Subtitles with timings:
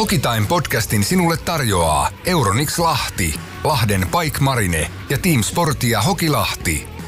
[0.00, 6.99] Hokitime podcastin sinulle tarjoaa Euronix Lahti, Lahden Pike Marine ja Team Sportia Hokilahti.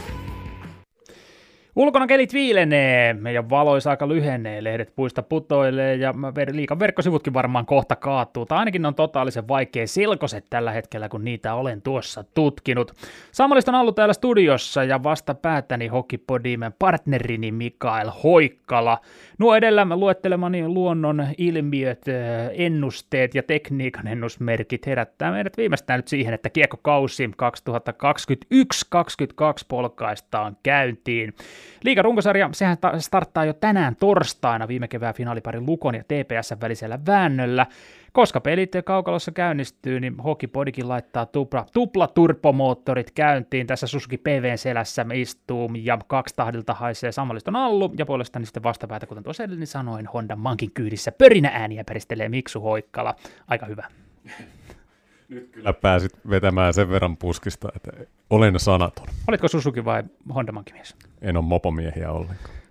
[1.77, 6.15] Ulkona kelit viilenee, meidän valoisa aika lyhenee, lehdet puista putoilee ja
[6.53, 8.47] liikan verkkosivutkin varmaan kohta kaatuu.
[8.47, 12.93] Tai ainakin on totaalisen vaikea silkoset tällä hetkellä, kun niitä olen tuossa tutkinut.
[13.33, 18.99] Samalista on ollut täällä studiossa ja vasta päätäni Hokipodimen partnerini Mikael Hoikkala.
[19.39, 22.05] Nuo edellä luettelemani luonnon ilmiöt,
[22.53, 27.33] ennusteet ja tekniikan ennusmerkit herättää meidät viimeistään nyt siihen, että kiekkokausi 2021-2022
[29.69, 31.35] polkaistaan käyntiin.
[31.85, 37.67] Liiga runkosarja, sehän starttaa jo tänään torstaina viime kevään finaaliparin Lukon ja TPS välisellä väännöllä.
[38.13, 43.67] Koska pelit kaukalossa käynnistyy, niin Hokipodikin laittaa tupla, tupla turbomoottorit käyntiin.
[43.67, 49.07] Tässä Susuki PVn selässä istuu ja kaksi tahdilta haisee samalliston allu ja puolestani sitten vastapäätä,
[49.07, 53.15] kuten tuossa edellinen sanoin, Honda Mankin kyydissä pörinä ääniä peristelee Miksu Hoikkala.
[53.49, 53.87] Aika hyvä.
[55.29, 57.91] Nyt kyllä pääsit vetämään sen verran puskista, että
[58.31, 59.07] olen sanaton.
[59.29, 60.03] Olitko Susuki vai
[60.35, 60.97] Honda Mankin mies?
[61.23, 62.63] En ole mopomiehiä ollenkaan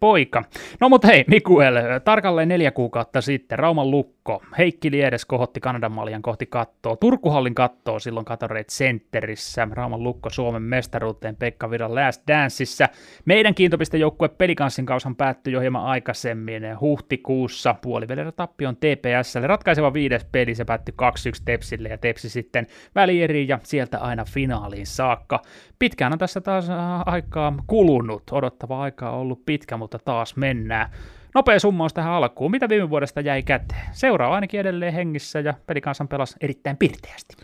[0.00, 0.44] poika.
[0.80, 1.74] No mutta hei, Mikuel,
[2.04, 4.15] tarkalleen neljä kuukautta sitten Rauman Lukko,
[4.58, 10.62] Heikki Liedes kohotti Kanadan maljan kohti kattoa, Turkuhallin kattoa silloin Katoreit Centerissä, Rauman Lukko Suomen
[10.62, 12.88] mestaruuteen Pekka Viran Last Danceissa.
[13.24, 19.46] Meidän kiintopistejoukkue pelikanssin kaushan päättyi jo hieman aikaisemmin huhtikuussa puolivälillä tappion TPSlle.
[19.46, 20.94] Ratkaiseva viides peli, se päättyi
[21.38, 25.42] 2-1 Tepsille ja Tepsi sitten välieriin ja sieltä aina finaaliin saakka.
[25.78, 30.90] Pitkään on tässä taas äh, aikaa kulunut, odottava aikaa ollut pitkä, mutta taas mennään.
[31.36, 32.50] Nopea summaus tähän alkuun.
[32.50, 33.80] Mitä viime vuodesta jäi käteen?
[33.92, 37.36] Seuraa ainakin edelleen hengissä ja pelikansan pelasi erittäin pirteästi.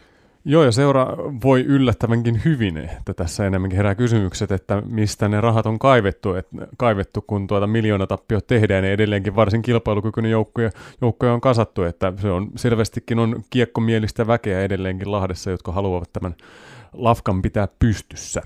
[0.44, 1.06] Joo, ja seura
[1.42, 6.56] voi yllättävänkin hyvin, että tässä enemmänkin herää kysymykset, että mistä ne rahat on kaivettu, että
[6.76, 12.30] kaivettu kun tuota miljoonatappio tehdään, niin edelleenkin varsin kilpailukykyinen joukkoja, joukkoja on kasattu, että se
[12.30, 16.34] on selvästikin on kiekkomielistä väkeä edelleenkin Lahdessa, jotka haluavat tämän
[16.92, 18.42] lafkan pitää pystyssä.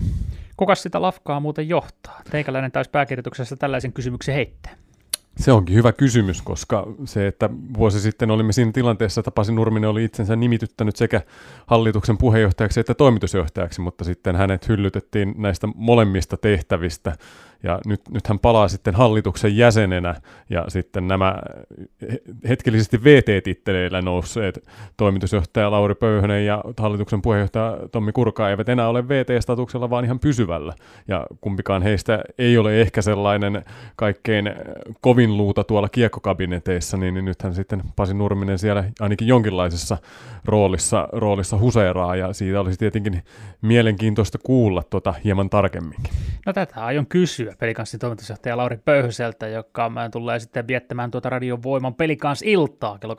[0.56, 2.20] Kuka sitä lafkaa muuten johtaa?
[2.30, 4.85] Teikäläinen taisi pääkirjoituksessa tällaisen kysymyksen heittää.
[5.36, 9.90] Se onkin hyvä kysymys, koska se, että vuosi sitten olimme siinä tilanteessa, että Pasi Nurminen
[9.90, 11.20] oli itsensä nimityttänyt sekä
[11.66, 17.12] hallituksen puheenjohtajaksi että toimitusjohtajaksi, mutta sitten hänet hyllytettiin näistä molemmista tehtävistä
[17.62, 20.14] ja nyt, nyt hän palaa sitten hallituksen jäsenenä
[20.50, 21.36] ja sitten nämä
[22.48, 29.90] hetkellisesti VT-titteleillä nousseet toimitusjohtaja Lauri Pöyhönen ja hallituksen puheenjohtaja Tommi Kurka eivät enää ole VT-statuksella,
[29.90, 30.72] vaan ihan pysyvällä.
[31.08, 33.64] Ja kumpikaan heistä ei ole ehkä sellainen
[33.96, 34.54] kaikkein
[35.00, 39.98] kovin luuta tuolla kiekkokabineteissa, niin, niin nythän sitten Pasi Nurminen siellä ainakin jonkinlaisessa
[40.44, 43.22] roolissa, roolissa huseeraa, ja siitä olisi tietenkin
[43.62, 46.14] mielenkiintoista kuulla tuota hieman tarkemminkin.
[46.46, 52.42] No tätä aion kysyä pelikanssin toimitusjohtaja Lauri Pöyhöseltä, joka tulee sitten viettämään tuota radiovoiman pelikans
[52.42, 53.14] iltaa kello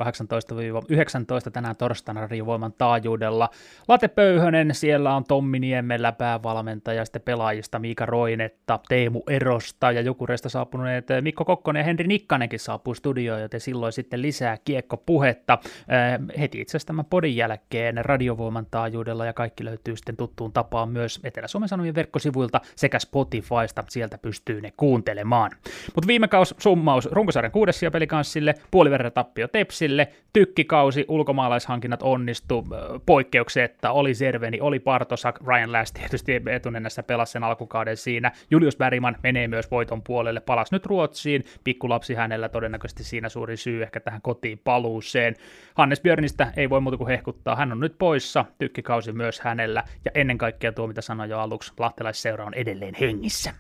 [1.47, 3.50] 18-19 tänään torstaina radiovoiman taajuudella.
[3.88, 10.50] Late Pöyhönen, siellä on Tommi Niemellä päävalmentaja, sitten pelaajista Miika Roinetta, Teemu Erosta ja Jukureista
[10.50, 15.59] saapuneet Mikko Kokkonen ja Henri Nikkanenkin saapuu studioon, joten silloin sitten lisää kiekkopuhetta.
[15.63, 20.90] Äh, heti itse asiassa tämän podin jälkeen radiovoiman taajuudella ja kaikki löytyy sitten tuttuun tapaan
[20.90, 23.84] myös Etelä-Suomen Sanomien verkkosivuilta sekä Spotifysta.
[23.90, 25.52] Sieltä pystyy ne kuuntelemaan.
[25.96, 32.66] Mutta viime kaus summaus runkosarjan kuudes pelikanssille, puoliverran tappio Tepsille, tykkikausi, ulkomaalaishankinnat onnistu
[33.06, 39.16] poikkeuksetta, oli Serveni, oli Partosak, Ryan Last tietysti etunenässä pelasi sen alkukauden siinä, Julius Bergman
[39.24, 41.44] menee myös voiton puolelle, palasi nyt Ruotsiin,
[41.88, 45.36] pikkulapsi hänellä todennäköisesti siinä suuri syy ehkä tähän kotiin paluuseen.
[45.74, 50.12] Hannes Björnistä ei voi muuta kuin hehkuttaa, hän on nyt poissa, tykkikausi myös hänellä, ja
[50.16, 53.53] ennen kaikkea tuo, mitä sanoin jo aluksi, lahtelaisseura on edelleen hengissä.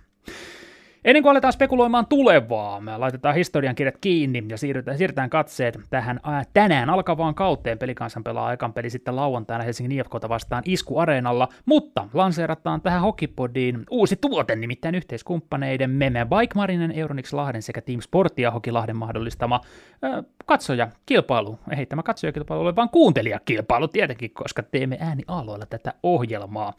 [1.07, 6.43] Ennen kuin aletaan spekuloimaan tulevaa, me laitetaan historiankirjat kiinni ja siirrytään, siirrytään katseet tähän ää,
[6.53, 7.77] tänään alkavaan kauteen.
[7.77, 14.15] Pelikansan pelaa aikan peli sitten lauantaina Helsingin IFKta vastaan iskuareenalla, mutta lanseerataan tähän Hokipodiin uusi
[14.15, 19.61] tuote, nimittäin yhteiskumppaneiden Meme Bike Marinen, Euronix Lahden sekä Team Sportia Hoki Lahden mahdollistama
[20.01, 21.59] ää, katsoja kilpailu.
[21.77, 26.73] Ei tämä katsojakilpailu ole, vaan kuuntelijakilpailu tietenkin, koska teemme ääni aloilla tätä ohjelmaa.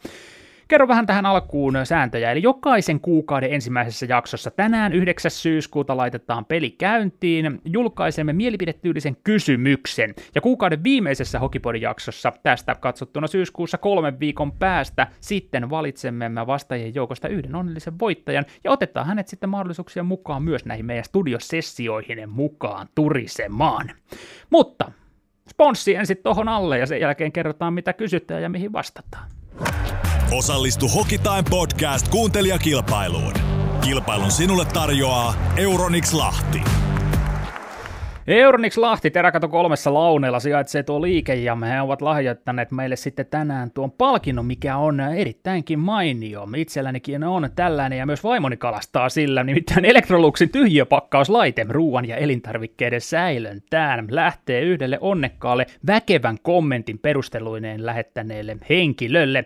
[0.69, 2.31] Kerro vähän tähän alkuun sääntöjä.
[2.31, 5.31] Eli jokaisen kuukauden ensimmäisessä jaksossa tänään 9.
[5.31, 7.61] syyskuuta laitetaan peli käyntiin.
[7.65, 10.15] Julkaisemme mielipidetyylisen kysymyksen.
[10.35, 17.27] Ja kuukauden viimeisessä Hokipodin jaksossa tästä katsottuna syyskuussa kolmen viikon päästä sitten valitsemme vastaajien joukosta
[17.27, 23.91] yhden onnellisen voittajan ja otetaan hänet sitten mahdollisuuksia mukaan myös näihin meidän studiosessioihin mukaan turisemaan.
[24.49, 24.91] Mutta
[25.49, 29.38] sponssi ensin tuohon alle ja sen jälkeen kerrotaan mitä kysytään ja mihin vastataan.
[30.31, 33.33] Osallistu Hokitime Podcast kuuntelijakilpailuun.
[33.83, 36.61] Kilpailun sinulle tarjoaa Euronix Lahti.
[38.27, 43.71] Euronix Lahti Teräkato kolmessa launeella sijaitsee tuo liike ja me ovat lahjoittaneet meille sitten tänään
[43.71, 46.47] tuon palkinnon, mikä on erittäinkin mainio.
[46.57, 54.07] Itsellänikin on tällainen ja myös vaimoni kalastaa sillä, nimittäin Electroluxin tyhjöpakkauslaite ruuan ja elintarvikkeiden säilöntään
[54.09, 59.45] lähtee yhdelle onnekkaalle väkevän kommentin perusteluineen lähettäneelle henkilölle.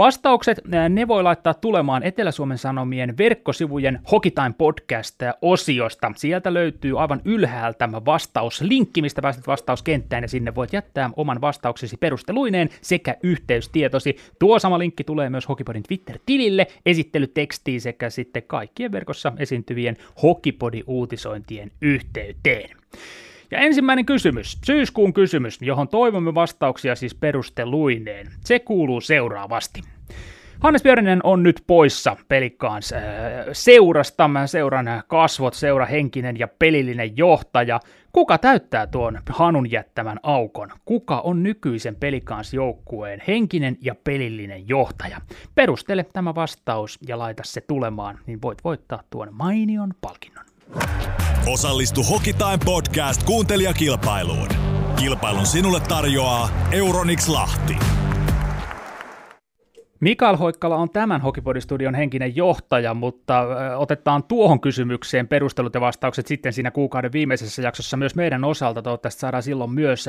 [0.00, 6.12] Vastaukset ne voi laittaa tulemaan Etelä-Suomen Sanomien verkkosivujen Hokitime podcast-osiosta.
[6.16, 12.68] Sieltä löytyy aivan ylhäältä vastauslinkki, mistä pääset vastauskenttään ja sinne voit jättää oman vastauksesi perusteluineen
[12.80, 14.16] sekä yhteystietosi.
[14.38, 22.76] Tuo sama linkki tulee myös Hokipodin Twitter-tilille, esittelytekstiin sekä sitten kaikkien verkossa esiintyvien Hokipodi-uutisointien yhteyteen.
[23.50, 28.26] Ja ensimmäinen kysymys, syyskuun kysymys, johon toivomme vastauksia siis perusteluineen.
[28.44, 29.80] Se kuuluu seuraavasti.
[30.60, 33.02] Hannes Björninen on nyt poissa Pelikkaans äh,
[33.52, 37.80] seurasta, seuran kasvot, seura henkinen ja pelillinen johtaja.
[38.12, 40.70] Kuka täyttää tuon Hanun jättämän aukon?
[40.84, 45.20] Kuka on nykyisen Pelikans joukkueen henkinen ja pelillinen johtaja?
[45.54, 50.49] Perustele tämä vastaus ja laita se tulemaan, niin voit voittaa tuon mainion palkinnon.
[51.46, 54.48] Osallistu Hokitime Podcast kuuntelijakilpailuun.
[54.96, 57.76] Kilpailun sinulle tarjoaa Euronix Lahti.
[60.00, 66.52] Mikael Hoikkala on tämän Hokipodistudion henkinen johtaja, mutta otetaan tuohon kysymykseen perustelut ja vastaukset sitten
[66.52, 68.82] siinä kuukauden viimeisessä jaksossa myös meidän osalta.
[68.82, 70.06] Toivottavasti saadaan silloin myös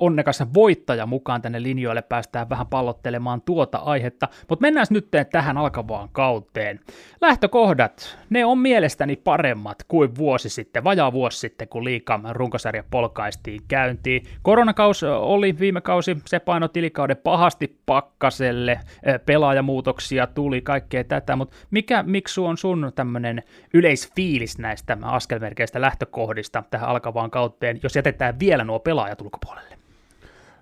[0.00, 4.28] onnekas voittaja mukaan tänne linjoille, päästään vähän pallottelemaan tuota aihetta.
[4.48, 6.80] Mutta mennään nyt tähän alkavaan kauteen.
[7.20, 13.60] Lähtökohdat, ne on mielestäni paremmat kuin vuosi sitten, vajaa vuosi sitten, kun liika runkosarja polkaistiin
[13.68, 14.22] käyntiin.
[14.42, 18.80] Koronakaus oli viime kausi, se paino tilikauden pahasti pakkaselle,
[19.26, 23.42] pelaajamuutoksia tuli, kaikkea tätä, mutta mikä, miksi on sun tämmöinen
[23.74, 29.74] yleisfiilis näistä askelmerkeistä lähtökohdista tähän alkavaan kauteen, jos jätetään vielä nuo pelaajat ulkopuolelle?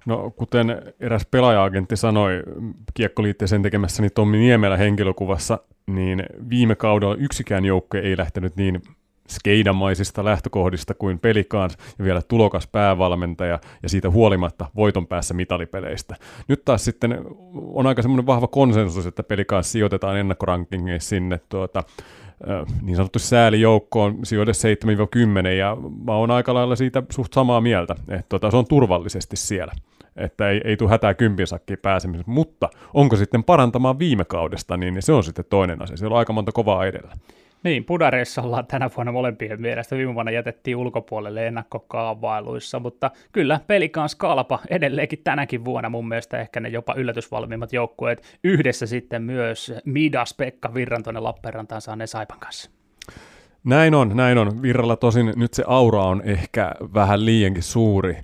[0.07, 2.43] No kuten eräs pelaaja-agentti sanoi
[2.95, 8.83] kiekkoliitteeseen tekemässäni Tommi Niemelä henkilökuvassa, niin viime kaudella yksikään joukkue ei lähtenyt niin
[9.29, 16.17] skeidamaisista lähtökohdista kuin pelikaans ja vielä tulokas päävalmentaja ja siitä huolimatta voiton päässä mitalipeleistä.
[16.49, 17.19] Nyt taas sitten
[17.55, 21.83] on aika semmoinen vahva konsensus, että pelikaans sijoitetaan ennakkorankingeissa sinne tuota,
[22.83, 24.53] niin sanottu säälijoukkoon sijoide
[25.45, 29.37] 7-10 ja mä oon aika lailla siitä suht samaa mieltä, että tuota, se on turvallisesti
[29.37, 29.73] siellä
[30.17, 35.03] että ei, ei tule hätää kympin sakkiin pääsemisessä, mutta onko sitten parantamaan viime kaudesta, niin
[35.03, 35.97] se on sitten toinen asia.
[35.97, 37.13] Siellä on aika monta kovaa edellä.
[37.65, 39.97] Niin, Pudareissa ollaan tänä vuonna molempien mielestä.
[39.97, 46.61] Viime vuonna jätettiin ulkopuolelle ennakkokaavailuissa, mutta kyllä pelikaan skalpa edelleenkin tänäkin vuonna mun mielestä ehkä
[46.61, 48.39] ne jopa yllätysvalmiimmat joukkueet.
[48.45, 52.71] Yhdessä sitten myös Midas, Pekka Virran tuonne Lappeenrantaan saaneen Saipan kanssa.
[53.65, 54.63] Näin on, näin on.
[54.63, 58.17] Virralla tosin nyt se aura on ehkä vähän liiankin suuri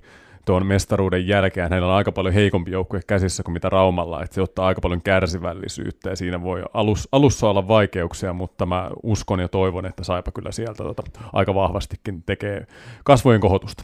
[0.45, 4.41] tuon mestaruuden jälkeen hänellä on aika paljon heikompi joukkue käsissä kuin mitä Raumalla, että se
[4.41, 9.47] ottaa aika paljon kärsivällisyyttä ja siinä voi alus, alussa olla vaikeuksia, mutta mä uskon ja
[9.47, 11.03] toivon, että Saipa kyllä sieltä tota,
[11.33, 12.67] aika vahvastikin tekee
[13.03, 13.83] kasvojen kohotusta.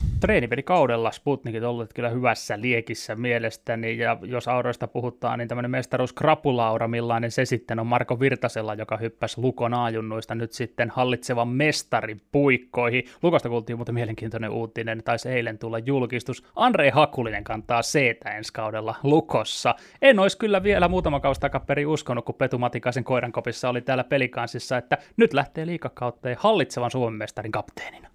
[0.65, 6.87] kaudella Sputnikit olleet kyllä hyvässä liekissä mielestäni ja jos auroista puhutaan, niin tämmöinen mestaruus Krapulaura,
[6.87, 13.03] millainen se sitten on Marko Virtasella, joka hyppäsi Lukon aajunnuista nyt sitten hallitsevan mestarin puikkoihin.
[13.23, 16.43] Lukosta kuultiin mutta mielenkiintoinen uutinen, taisi eilen tulla julkistus.
[16.55, 17.95] Andre Hakulinen kantaa c
[18.35, 19.75] ensi kaudella Lukossa.
[20.01, 24.77] En olisi kyllä vielä muutama kausi takaperi uskonut, kun Petu Matikaisen koirankopissa oli täällä pelikansissa,
[24.77, 28.09] että nyt lähtee liikakautteen hallitsevan Suomen mestarin kapteenina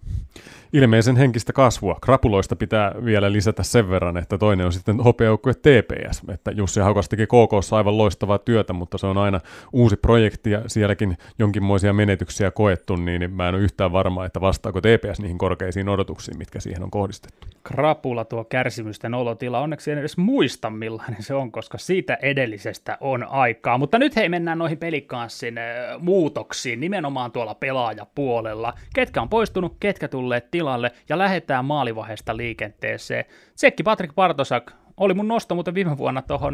[0.73, 1.97] ilmeisen henkistä kasvua.
[2.01, 7.09] Krapuloista pitää vielä lisätä sen verran, että toinen on sitten hopeajoukkue TPS, että Jussi Haukas
[7.09, 9.39] teki KK aivan loistavaa työtä, mutta se on aina
[9.73, 14.81] uusi projekti ja sielläkin jonkinmoisia menetyksiä koettu, niin mä en ole yhtään varma, että vastaako
[14.81, 17.47] TPS niihin korkeisiin odotuksiin, mitkä siihen on kohdistettu.
[17.63, 23.23] Krapula tuo kärsimysten olotila, onneksi en edes muista millainen se on, koska siitä edellisestä on
[23.23, 23.77] aikaa.
[23.77, 25.55] Mutta nyt hei mennään noihin pelikanssin
[25.99, 28.73] muutoksiin, nimenomaan tuolla pelaajapuolella.
[28.95, 33.25] Ketkä on poistunut, ketkä tulleet tilalle ja lähdetään maalivaiheesta liikenteeseen.
[33.55, 36.53] Tsekki Patrick Bartosak oli mun nosto muuten viime vuonna tuohon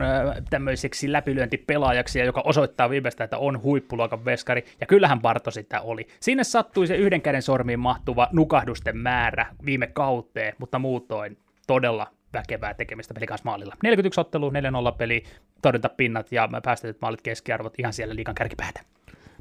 [0.49, 6.07] tämmöiseksi läpilyöntipelaajaksi, joka osoittaa viimeistä, että on huippuluokan veskari, ja kyllähän Barto sitä oli.
[6.19, 12.73] Sinne sattui se yhden käden sormiin mahtuva nukahdusten määrä viime kauteen, mutta muutoin todella väkevää
[12.73, 13.75] tekemistä kanssa maalilla.
[13.83, 14.53] 41 ottelu, 4-0
[14.97, 15.23] peli,
[15.61, 18.81] torjuntapinnat ja päästetyt maalit keskiarvot ihan siellä liikan kärkipäätä.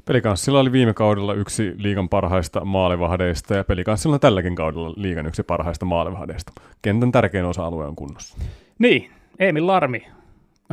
[0.07, 5.43] Pelikanssilla oli viime kaudella yksi liigan parhaista maalivahdeista ja pelikanssilla on tälläkin kaudella liigan yksi
[5.43, 6.51] parhaista maalivahdeista.
[6.81, 8.37] Kentän tärkein osa-alue on kunnossa.
[8.79, 10.07] Niin, Emil Larmi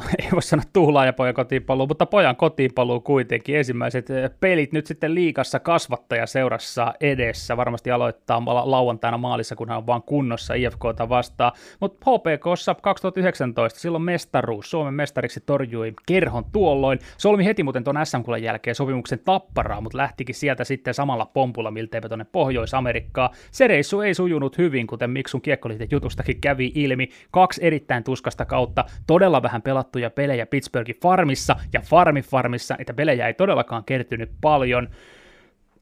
[0.22, 3.56] ei voi sanoa tuhlaajapojan kotiinpaluu, mutta pojan kotiinpaluu kuitenkin.
[3.56, 7.56] Ensimmäiset eh, pelit nyt sitten liikassa kasvattajaseurassa edessä.
[7.56, 11.52] Varmasti aloittaa lauantaina maalissa, kun hän on vaan kunnossa IFKta vastaan.
[11.80, 14.70] Mutta HPKssa 2019, silloin mestaruus.
[14.70, 16.98] Suomen mestariksi torjui Kerhon tuolloin.
[17.18, 22.08] Solmi heti muuten tuon sm jälkeen sopimuksen tapparaa, mutta lähtikin sieltä sitten samalla pompulla milteipä
[22.08, 23.30] tuonne Pohjois-Amerikkaan.
[23.50, 27.08] Se reissu ei sujunut hyvin, kuten Miksun kiekkoliitet jutustakin kävi ilmi.
[27.30, 33.26] Kaksi erittäin tuskasta kautta, todella vähän pelattuja pelejä Pittsburghin farmissa ja farmi farmissa, niitä pelejä
[33.26, 34.88] ei todellakaan kertynyt paljon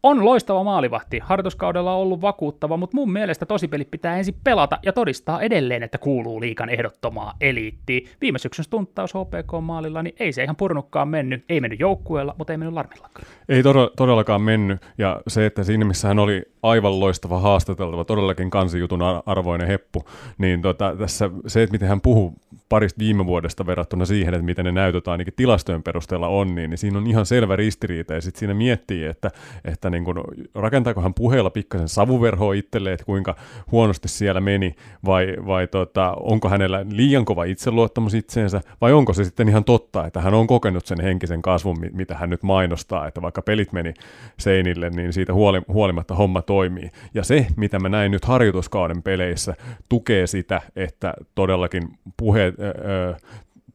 [0.02, 1.18] on loistava maalivahti.
[1.18, 5.98] Harjoituskaudella on ollut vakuuttava, mutta mun mielestä tosipeli pitää ensin pelata ja todistaa edelleen, että
[5.98, 8.08] kuuluu liikan ehdottomaa eliittiin.
[8.20, 11.44] Viime syksyn stunttaus HPK-maalilla, niin ei se ihan purnukkaan mennyt.
[11.48, 13.26] Ei mennyt joukkueella, mutta ei mennyt larmillakaan.
[13.48, 13.62] Ei
[13.96, 19.66] todellakaan mennyt, ja se, että siinä missä hän oli aivan loistava haastateltava, todellakin kansijutun arvoinen
[19.66, 20.04] heppu,
[20.38, 22.34] niin tota, tässä se, että miten hän puhuu
[22.68, 26.78] parista viime vuodesta verrattuna siihen, että miten ne näytöt ainakin tilastojen perusteella on, niin, niin
[26.78, 29.30] siinä on ihan selvä ristiriita, ja sitten siinä miettii, että,
[29.64, 33.36] että niin kun, rakentaako hän puheella pikkasen savuverhoa itselleen, että kuinka
[33.72, 39.24] huonosti siellä meni, vai, vai tota, onko hänellä liian kova itseluottamus itseensä, vai onko se
[39.24, 43.22] sitten ihan totta, että hän on kokenut sen henkisen kasvun, mitä hän nyt mainostaa, että
[43.22, 43.94] vaikka pelit meni
[44.38, 45.32] seinille, niin siitä
[45.68, 46.90] huolimatta homma toimii.
[47.14, 49.54] Ja se, mitä mä näin nyt harjoituskauden peleissä,
[49.88, 53.14] tukee sitä, että todellakin puheet, öö,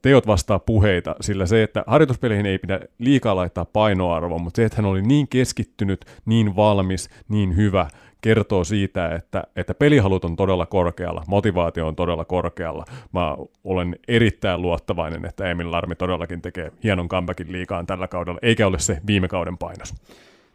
[0.02, 4.76] teot vastaa puheita, sillä se, että harjoituspeleihin ei pidä liikaa laittaa painoarvoa, mutta se, että
[4.76, 7.88] hän oli niin keskittynyt, niin valmis, niin hyvä,
[8.22, 12.86] kertoo siitä, että, että pelihalut on todella korkealla, motivaatio on todella korkealla.
[13.14, 18.68] Mä olen erittäin luottavainen, että Emil Larmi todellakin tekee hienon comebackin liikaan tällä kaudella, eikä
[18.68, 19.94] ole se viime kauden painos.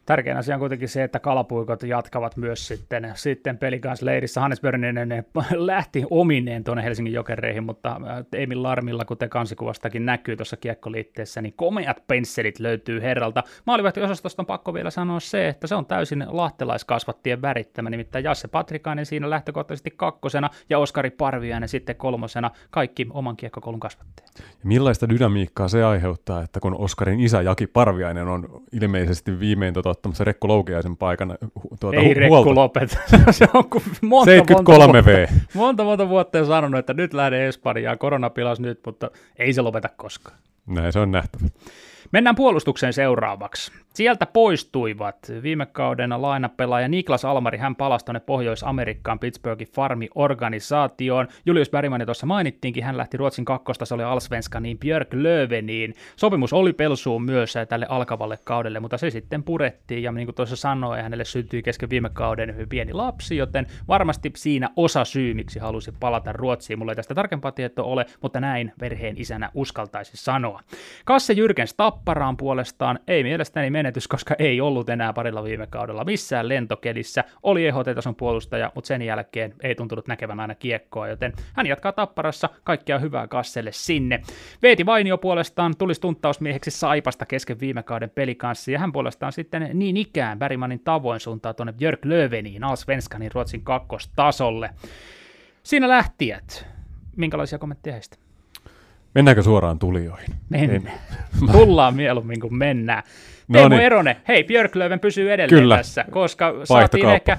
[0.07, 3.59] Tärkein asia on kuitenkin se, että kalapuikot jatkavat myös sitten, sitten
[4.03, 4.41] leirissä.
[4.41, 5.09] Hannes Börninen
[5.55, 11.55] lähti omineen tuonne Helsingin jokereihin, mutta äh, Emil Larmilla, kuten kansikuvastakin näkyy tuossa kiekkoliitteessä, niin
[11.57, 13.43] komeat pensselit löytyy herralta.
[13.67, 19.07] Maalivahtiosastosta on pakko vielä sanoa se, että se on täysin lahtelaiskasvattien värittämä, nimittäin Jasse Patrikainen
[19.07, 24.31] siinä lähtökohtaisesti kakkosena ja Oskari Parviainen sitten kolmosena, kaikki oman kiekkokoulun kasvattajia.
[24.65, 30.25] Millaista dynamiikkaa se aiheuttaa, että kun Oskarin isä Jaki Parviainen on ilmeisesti viimein tota ottamassa
[30.25, 31.39] Rekku Loukiaisen paikan
[31.81, 32.55] tuota, Ei hu- Rekku huolta.
[32.55, 32.91] lopet.
[33.31, 35.27] se on kuin monta, 73 monta, V.
[35.55, 39.61] Monta, monta vuotta jo sanonut, että nyt lähde Espanjaan, korona pilas nyt, mutta ei se
[39.63, 40.37] lopeta koskaan.
[40.67, 41.47] Näin se on nähtävä.
[42.13, 43.73] Mennään puolustukseen seuraavaksi.
[43.95, 51.29] Sieltä poistuivat viime kauden lainapelaaja Niklas Almari, hän palasi tuonne Pohjois-Amerikkaan Pittsburghin farmi-organisaatioon.
[51.47, 55.95] Julius Bergman tuossa mainittiinkin, hän lähti Ruotsin kakkosta, se oli Alsvenska, niin Björk Löveniin.
[56.17, 60.57] Sopimus oli pelsuun myös tälle alkavalle kaudelle, mutta se sitten purettiin, ja niin kuin tuossa
[60.57, 65.93] sanoin, hänelle syntyi kesken viime kauden pieni lapsi, joten varmasti siinä osa syy, miksi halusi
[66.01, 66.79] palata Ruotsiin.
[66.79, 70.61] Mulla ei tästä tarkempaa tietoa ole, mutta näin verheen isänä uskaltaisi sanoa.
[71.05, 76.49] Kasse Jyrkens Tapparaan puolestaan ei mielestäni menetys, koska ei ollut enää parilla viime kaudella missään
[76.49, 77.25] lentokelissä.
[77.43, 82.49] Oli EHT-tason puolustaja, mutta sen jälkeen ei tuntunut näkevän aina kiekkoa, joten hän jatkaa tapparassa.
[82.65, 84.23] Kaikkea hyvää Kasselle sinne.
[84.63, 89.97] Veeti Vainio puolestaan tuli stunttausmieheksi Saipasta kesken viime kauden pelikanssa, ja hän puolestaan sitten niin
[89.97, 94.71] ikään Bergmanin tavoin suuntaa tuonne Björk Löveniin, Alsvenskanin Ruotsin kakkostasolle.
[95.63, 96.67] Siinä lähtijät.
[97.17, 98.17] Minkälaisia kommentteja heistä?
[99.15, 100.35] Mennäänkö suoraan tulijoihin?
[100.49, 100.99] Mennään.
[101.53, 103.03] Tullaan mieluummin kuin mennään.
[103.49, 103.81] No Teemu niin.
[103.83, 105.77] Erone, hei, Björklöven pysyy edelleen Kyllä.
[105.77, 107.39] tässä, koska saatiin ehkä,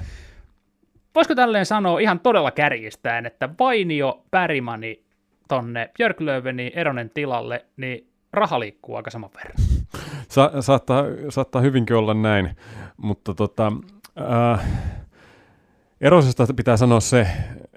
[1.15, 5.03] voisiko tälleen sanoa ihan todella kärjistäen, että Vainio, Pärimani
[5.48, 9.56] tonne Björklöveni Eronen tilalle, niin raha liikkuu aika saman verran.
[10.30, 12.50] Sa- saattaa, saattaa hyvinkin olla näin,
[12.98, 13.72] mutta tota,
[14.53, 14.68] äh,
[16.01, 17.27] Erosesta pitää sanoa se,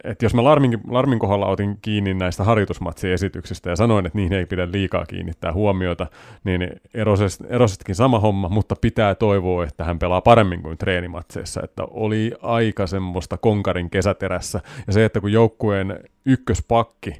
[0.07, 4.47] että jos mä Larmin, Larmin kohdalla otin kiinni näistä harjoitusmatsiesityksistä ja sanoin, että niihin ei
[4.47, 6.07] pidä liikaa kiinnittää huomiota,
[6.45, 11.83] niin Erosest, Erosestkin sama homma, mutta pitää toivoa, että hän pelaa paremmin kuin treenimatseissa, että
[11.91, 17.13] oli aika semmoista konkarin kesäterässä, ja se, että kun joukkueen ykköspakki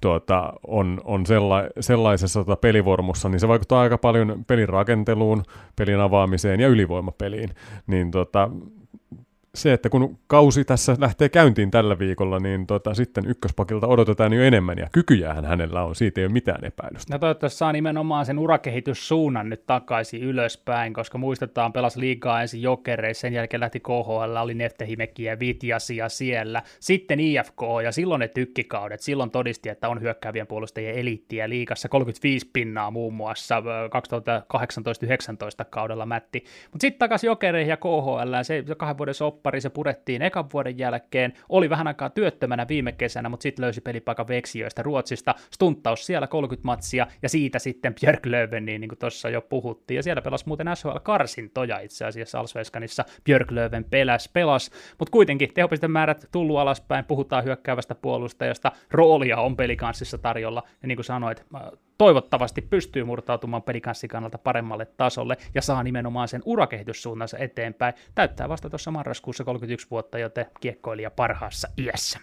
[0.00, 5.42] tuota, on, on sella, sellaisessa tuota, pelivormussa, niin se vaikuttaa aika paljon pelin rakenteluun,
[5.76, 7.50] pelin avaamiseen ja ylivoimapeliin,
[7.86, 8.50] niin tuota,
[9.54, 14.42] se, että kun kausi tässä lähtee käyntiin tällä viikolla, niin tota, sitten ykköspakilta odotetaan jo
[14.42, 17.14] enemmän, ja kykyjähän hänellä on, siitä ei ole mitään epäilystä.
[17.14, 23.20] No toivottavasti saa nimenomaan sen urakehityssuunnan nyt takaisin ylöspäin, koska muistetaan, pelas liikaa ensin jokereissa,
[23.20, 29.00] sen jälkeen lähti KHL, oli Neftehimekiä ja Vitjasia siellä, sitten IFK, ja silloin ne tykkikaudet,
[29.00, 33.62] silloin todisti, että on hyökkäävien puolustajien eliittiä liikassa, 35 pinnaa muun muassa 2018-19
[35.70, 40.22] kaudella mätti, mutta sitten takaisin jokereihin ja KHL, se kahden vuoden soppi toppari, se purettiin
[40.22, 45.34] ekan vuoden jälkeen, oli vähän aikaa työttömänä viime kesänä, mutta sitten löysi pelipaikan Veksiöistä Ruotsista,
[45.50, 50.02] stunttaus siellä 30 matsia, ja siitä sitten Björk Löven, niin kuin tuossa jo puhuttiin, ja
[50.02, 56.28] siellä pelasi muuten SHL Karsintoja itse asiassa Alsveskanissa, Björk Löven peläs, pelas, mutta kuitenkin tehopistemäärät
[56.32, 61.44] tullut alaspäin, puhutaan hyökkäävästä puolustajasta, roolia on pelikanssissa tarjolla, ja niin kuin sanoit,
[62.02, 67.94] toivottavasti pystyy murtautumaan pelikanssin kannalta paremmalle tasolle ja saa nimenomaan sen urakehityssuunnansa eteenpäin.
[68.14, 72.18] Täyttää vasta tuossa marraskuussa 31 vuotta, joten kiekkoilija parhaassa iässä.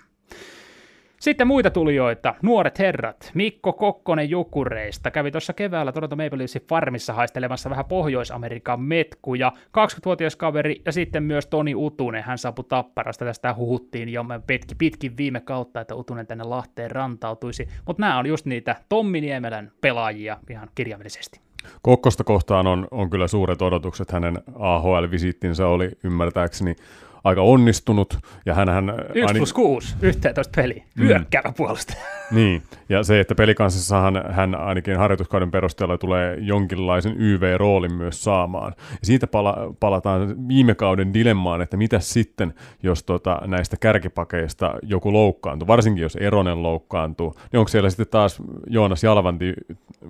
[1.20, 3.32] Sitten muita tulijoita, nuoret herrat.
[3.34, 9.52] Mikko Kokkonen Jukureista kävi tuossa keväällä Toronto Maple Leafsin farmissa haistelemassa vähän Pohjois-Amerikan metkuja.
[9.56, 12.24] 20-vuotias kaveri ja sitten myös Toni Utunen.
[12.24, 17.68] Hän saapui Tapparasta, tästä huhuttiin jo pitkin, pitkin viime kautta, että Utunen tänne Lahteen rantautuisi.
[17.86, 21.40] Mutta nämä on just niitä Tommi Niemelän pelaajia ihan kirjaimellisesti.
[21.82, 24.12] Kokkosta kohtaan on, on kyllä suuret odotukset.
[24.12, 26.76] Hänen AHL-visittinsä oli ymmärtääkseni
[27.24, 28.18] aika onnistunut.
[28.46, 29.40] Ja hänhän 1 aini...
[29.40, 31.04] plus 6, 11 peli, mm.
[31.04, 32.00] hyökkäävä puolustaja.
[32.32, 38.74] Niin, ja se, että pelikansissahan hän ainakin harjoituskauden perusteella tulee jonkinlaisen YV-roolin myös saamaan.
[38.78, 45.14] Ja siitä pala- palataan viime kauden dilemmaan, että mitä sitten, jos tota, näistä kärkipakeista joku
[45.14, 49.54] loukkaantuu, varsinkin jos Eronen loukkaantuu, niin onko siellä sitten taas Joonas Jalvanti,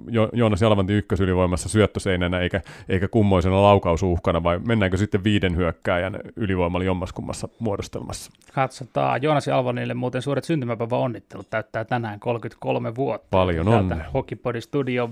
[0.10, 6.86] jo- Joonas Jalvanti ykkösylivoimassa syöttöseinänä eikä, eikä kummoisena laukausuhkana, vai mennäänkö sitten viiden hyökkääjän ylivoimalla
[7.00, 8.32] jommaskummassa muodostelmassa?
[8.54, 9.22] Katsotaan.
[9.22, 13.28] Joonas Jalvanille muuten suuret syntymäpäivä onnittelut täyttää tänään 33 vuotta.
[13.32, 14.04] Paljon on.
[14.14, 15.10] Hokipodi Studio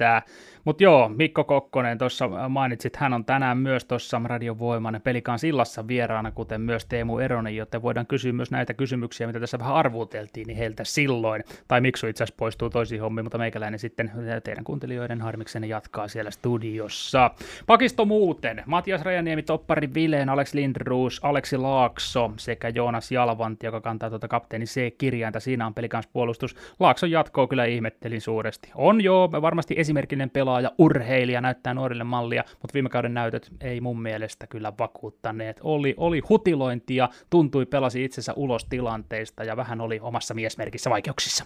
[0.00, 0.22] välittää.
[0.64, 6.30] Mutta joo, Mikko Kokkonen tuossa mainitsit, hän on tänään myös tuossa Radiovoiman pelikaan sillassa vieraana,
[6.30, 10.56] kuten myös Teemu Eronen, joten voidaan kysyä myös näitä kysymyksiä, mitä tässä vähän arvuuteltiin, niin
[10.56, 11.44] heiltä silloin.
[11.68, 14.12] Tai miksi itse asiassa poistuu toisiin hommiin, mutta meikäläinen sitten
[14.44, 17.30] teidän kuuntelijoiden harmiksenne jatkaa siellä studiossa.
[17.66, 24.10] Pakisto muuten, Matias Rajaniemi, Toppari Vileen, Alex Lindruus, Aleksi Laakso sekä Joonas Jalvanti, joka kantaa
[24.10, 25.40] tuota kapteeni C-kirjainta.
[25.40, 26.56] Siinä on pelikanspuolustus.
[26.80, 28.70] Laakson jatkoa kyllä ihmettelin suuresti.
[28.74, 34.02] On joo, varmasti esimerkillinen pelaaja urheilija, näyttää nuorille mallia, mutta viime kauden näytöt ei mun
[34.02, 35.60] mielestä kyllä vakuuttaneet.
[35.62, 41.44] Oli, oli hutilointia, tuntui pelasi itsensä ulos tilanteista ja vähän oli omassa miesmerkissä vaikeuksissa.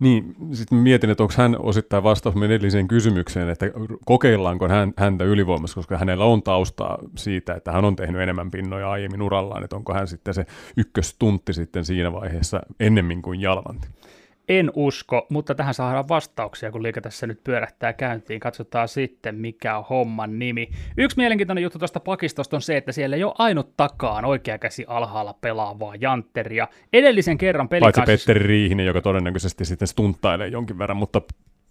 [0.00, 3.66] Niin, sitten mietin, että onko hän osittain vastaus meidän edelliseen kysymykseen, että
[4.04, 8.90] kokeillaanko hän, häntä ylivoimassa, koska hänellä on taustaa siitä, että hän on tehnyt enemmän pinnoja
[8.90, 13.88] aiemmin urallaan, että onko hän sitten se ykköstuntti sitten siinä vaiheessa ennemmin kuin Jalvanti.
[14.48, 18.40] En usko, mutta tähän saadaan vastauksia, kun liike tässä nyt pyörähtää käyntiin.
[18.40, 20.68] Katsotaan sitten, mikä on homman nimi.
[20.96, 24.84] Yksi mielenkiintoinen juttu tuosta pakistosta on se, että siellä ei ole ainut takaan oikea käsi
[24.88, 26.68] alhaalla pelaavaa jantteria.
[26.92, 28.02] Edellisen kerran pelikanssa...
[28.06, 31.22] Paitsi Petteri Riihinen, joka todennäköisesti sitten stunttailee jonkin verran, mutta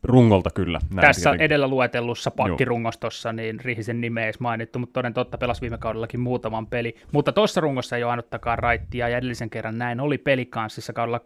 [0.03, 0.79] rungolta kyllä.
[0.93, 1.45] Näin Tässä tietenkin.
[1.45, 6.67] edellä luetellussa pakkirungostossa niin Rihisen nimeä ei mainittu, mutta toden totta pelasi viime kaudellakin muutaman
[6.67, 6.95] peli.
[7.11, 11.19] Mutta tuossa rungossa ei ole ainuttakaan raittia ja edellisen kerran näin oli pelikanssissa kaudella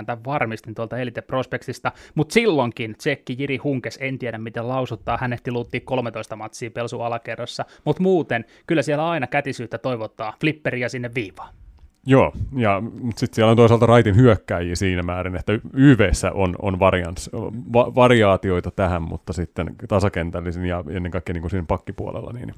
[0.00, 0.04] 2006-07.
[0.06, 5.40] Tämän varmistin tuolta Elite Prospectsista, mutta silloinkin tsekki Jiri Hunkes, en tiedä miten lausuttaa, hänet
[5.48, 11.59] luutti 13 matsia pelsu alakerrossa, mutta muuten kyllä siellä aina kätisyyttä toivottaa flipperiä sinne viivaan.
[12.06, 12.82] Joo, ja
[13.16, 17.30] sitten siellä on toisaalta raitin hyökkäjiä siinä määrin, että YVssä on, on varians,
[17.72, 22.32] va, variaatioita tähän, mutta sitten tasakentällisin ja ennen kaikkea niin kuin siinä pakkipuolella.
[22.32, 22.54] Niin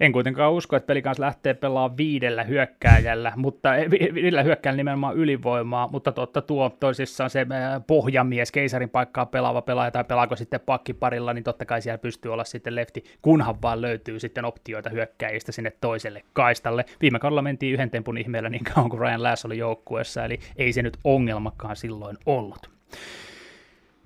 [0.00, 3.70] en kuitenkaan usko, että pelikans lähtee pelaamaan viidellä hyökkääjällä, mutta
[4.14, 9.90] viidellä hyökkääjällä nimenomaan ylivoimaa, mutta totta tuo toisissaan se äh, pohjamies, keisarin paikkaa pelaava pelaaja
[9.90, 14.20] tai pelaako sitten pakkiparilla, niin totta kai siellä pystyy olla sitten lefti, kunhan vaan löytyy
[14.20, 16.84] sitten optioita hyökkäjistä sinne toiselle kaistalle.
[17.00, 20.72] Viime kaudella mentiin yhden tempun ihmeellä niin kauan kuin Ryan Lass oli joukkueessa, eli ei
[20.72, 22.70] se nyt ongelmakaan silloin ollut.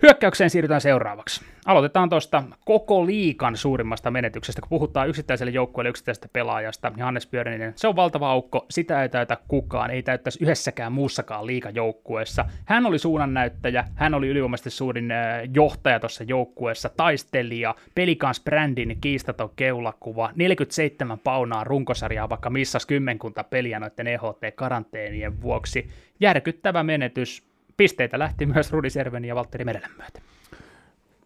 [0.03, 1.45] Hyökkäykseen siirrytään seuraavaksi.
[1.67, 4.61] Aloitetaan tuosta koko liikan suurimmasta menetyksestä.
[4.61, 9.37] Kun puhutaan yksittäiselle joukkueelle yksittäisestä pelaajasta, Hannes Björninen, se on valtava aukko, sitä ei täytä
[9.49, 12.45] kukaan, ei täyttäisi yhdessäkään muussakaan liikajoukkueessa.
[12.65, 15.13] Hän oli suunnannäyttäjä, hän oli ylivoimaisesti suurin
[15.55, 23.81] johtaja tuossa joukkueessa, taistelija, pelikans brändin kiistaton keulakuva, 47 paunaa runkosarjaa, vaikka missas kymmenkunta peliä
[23.81, 25.89] noiden EHT-karanteenien vuoksi.
[26.21, 27.52] Järkyttävä menetys,
[27.83, 30.21] pisteitä lähti myös Rudi Serven ja Valtteri Merelän myötä.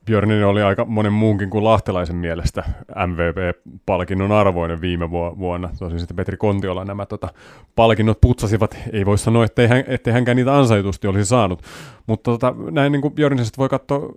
[0.06, 2.64] Björnin oli aika monen muunkin kuin lahtelaisen mielestä
[3.06, 5.70] MVP-palkinnon arvoinen viime vuonna.
[5.78, 7.28] Tosin sitten Petri Kontiola nämä tota,
[7.74, 8.76] palkinnot putsasivat.
[8.92, 11.62] Ei voi sanoa, ettei, hän, ettei hänkään niitä ansaitusti olisi saanut.
[12.06, 14.12] Mutta tota, näin niin kuin Björnisesta voi katsoa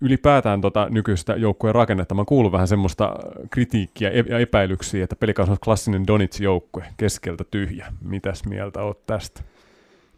[0.00, 2.14] ylipäätään tota nykyistä joukkueen rakennetta.
[2.14, 3.16] Mä kuulun vähän semmoista
[3.50, 7.86] kritiikkiä ja epäilyksiä, että pelikaus on klassinen Donits-joukkue, keskeltä tyhjä.
[8.00, 9.53] Mitäs mieltä oot tästä?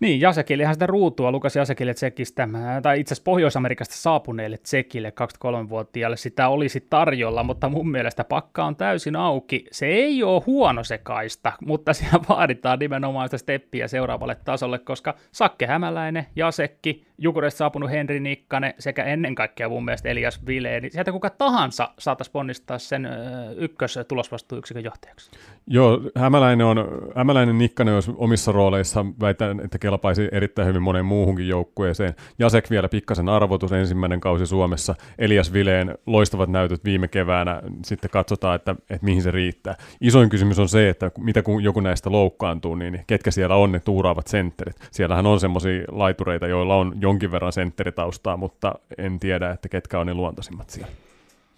[0.00, 2.48] Niin, Jasekille ihan sitä ruutua Lukas Jasekille Tsekistä,
[2.82, 8.76] tai itse asiassa Pohjois-Amerikasta saapuneille Tsekille 23-vuotiaalle sitä olisi tarjolla, mutta mun mielestä pakka on
[8.76, 9.64] täysin auki.
[9.72, 15.14] Se ei ole huono se kaista, mutta siellä vaaditaan nimenomaan sitä steppiä seuraavalle tasolle, koska
[15.32, 20.92] Sakke Hämäläinen, Jasekki, Jukuresta saapunut Henri Nikkanen sekä ennen kaikkea mun mielestä Elias Vile, niin
[20.92, 23.08] sieltä kuka tahansa saataisiin ponnistaa sen
[23.56, 25.30] ykkös tulosvastuuyksikön johtajaksi.
[25.66, 31.48] Joo, Hämäläinen, on, Hämäläinen Nikkanen olisi omissa rooleissa, väitän, että kelpaisi erittäin hyvin monen muuhunkin
[31.48, 32.14] joukkueeseen.
[32.38, 34.94] Jasek vielä pikkasen arvotus ensimmäinen kausi Suomessa.
[35.18, 37.62] Elias Vileen loistavat näytöt viime keväänä.
[37.84, 39.74] Sitten katsotaan, että, että mihin se riittää.
[40.00, 43.80] Isoin kysymys on se, että mitä kun joku näistä loukkaantuu, niin ketkä siellä on ne
[43.80, 44.76] tuuraavat sentterit.
[44.90, 50.06] Siellähän on semmoisia laitureita, joilla on jonkin verran sentteritaustaa, mutta en tiedä, että ketkä on
[50.06, 51.05] ne luontaisimmat siellä.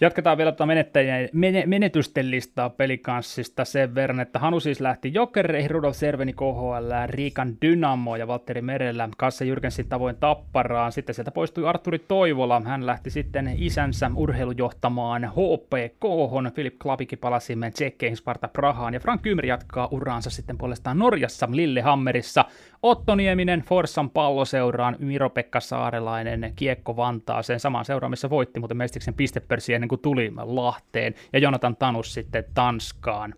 [0.00, 0.72] Jatketaan vielä tuota
[1.66, 8.16] menetysten listaa pelikanssista sen verran, että Hanu siis lähti Jokereihin, Rudolf Serveni KHL, Riikan Dynamo
[8.16, 10.92] ja Valtteri Merellä kanssa Jyrgensin tavoin Tapparaan.
[10.92, 16.04] Sitten sieltä poistui Arturi Toivola, hän lähti sitten isänsä urheilujohtamaan HPK,
[16.54, 22.44] Filip Klapiki palasi Tsekkeihin Sparta Prahaan ja Frank Kymri jatkaa uraansa sitten puolestaan Norjassa Lillehammerissa.
[22.82, 29.74] Otto Nieminen Forssan palloseuraan, Miro-Pekka Saarelainen Kiekko Vantaaseen, samaan seuraan, missä voitti muuten Mestiksen pistepörssi
[29.74, 33.35] ennen kuin tuli Lahteen, ja Jonathan Tanus sitten Tanskaan.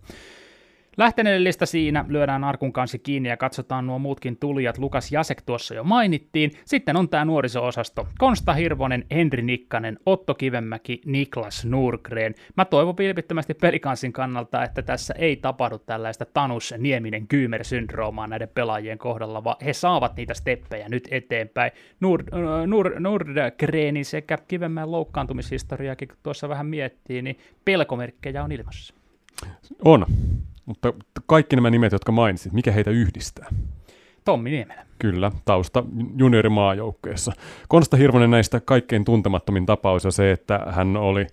[1.01, 4.79] Lähteneiden lista siinä, lyödään arkun kanssa kiinni ja katsotaan nuo muutkin tulijat.
[4.79, 6.51] Lukas Jasek tuossa jo mainittiin.
[6.65, 8.09] Sitten on tämä nuoriso-osasto.
[8.19, 12.35] Konsta Hirvonen, Henri Nikkanen, Otto Kivenmäki, Niklas Nurgren.
[12.57, 18.99] Mä toivon vilpittömästi pelikansin kannalta, että tässä ei tapahdu tällaista Tanus Nieminen Kyymer-syndroomaa näiden pelaajien
[18.99, 21.73] kohdalla, vaan he saavat niitä steppejä nyt eteenpäin.
[22.01, 22.25] Nur,
[22.67, 28.95] Nur, Nurgrenin sekä Kivenmäen loukkaantumishistoriaakin, kun tuossa vähän miettii, niin pelkomerkkejä on ilmassa.
[29.85, 30.07] On.
[30.71, 30.93] Mutta
[31.27, 33.47] kaikki nämä nimet, jotka mainitsit, mikä heitä yhdistää?
[34.25, 34.87] Tommi Niemelä.
[34.99, 35.85] Kyllä, tausta
[36.17, 37.33] juniorimaajoukkeessa.
[37.69, 41.27] Konsta Hirvonen näistä kaikkein tuntemattomin tapaus ja se, että hän oli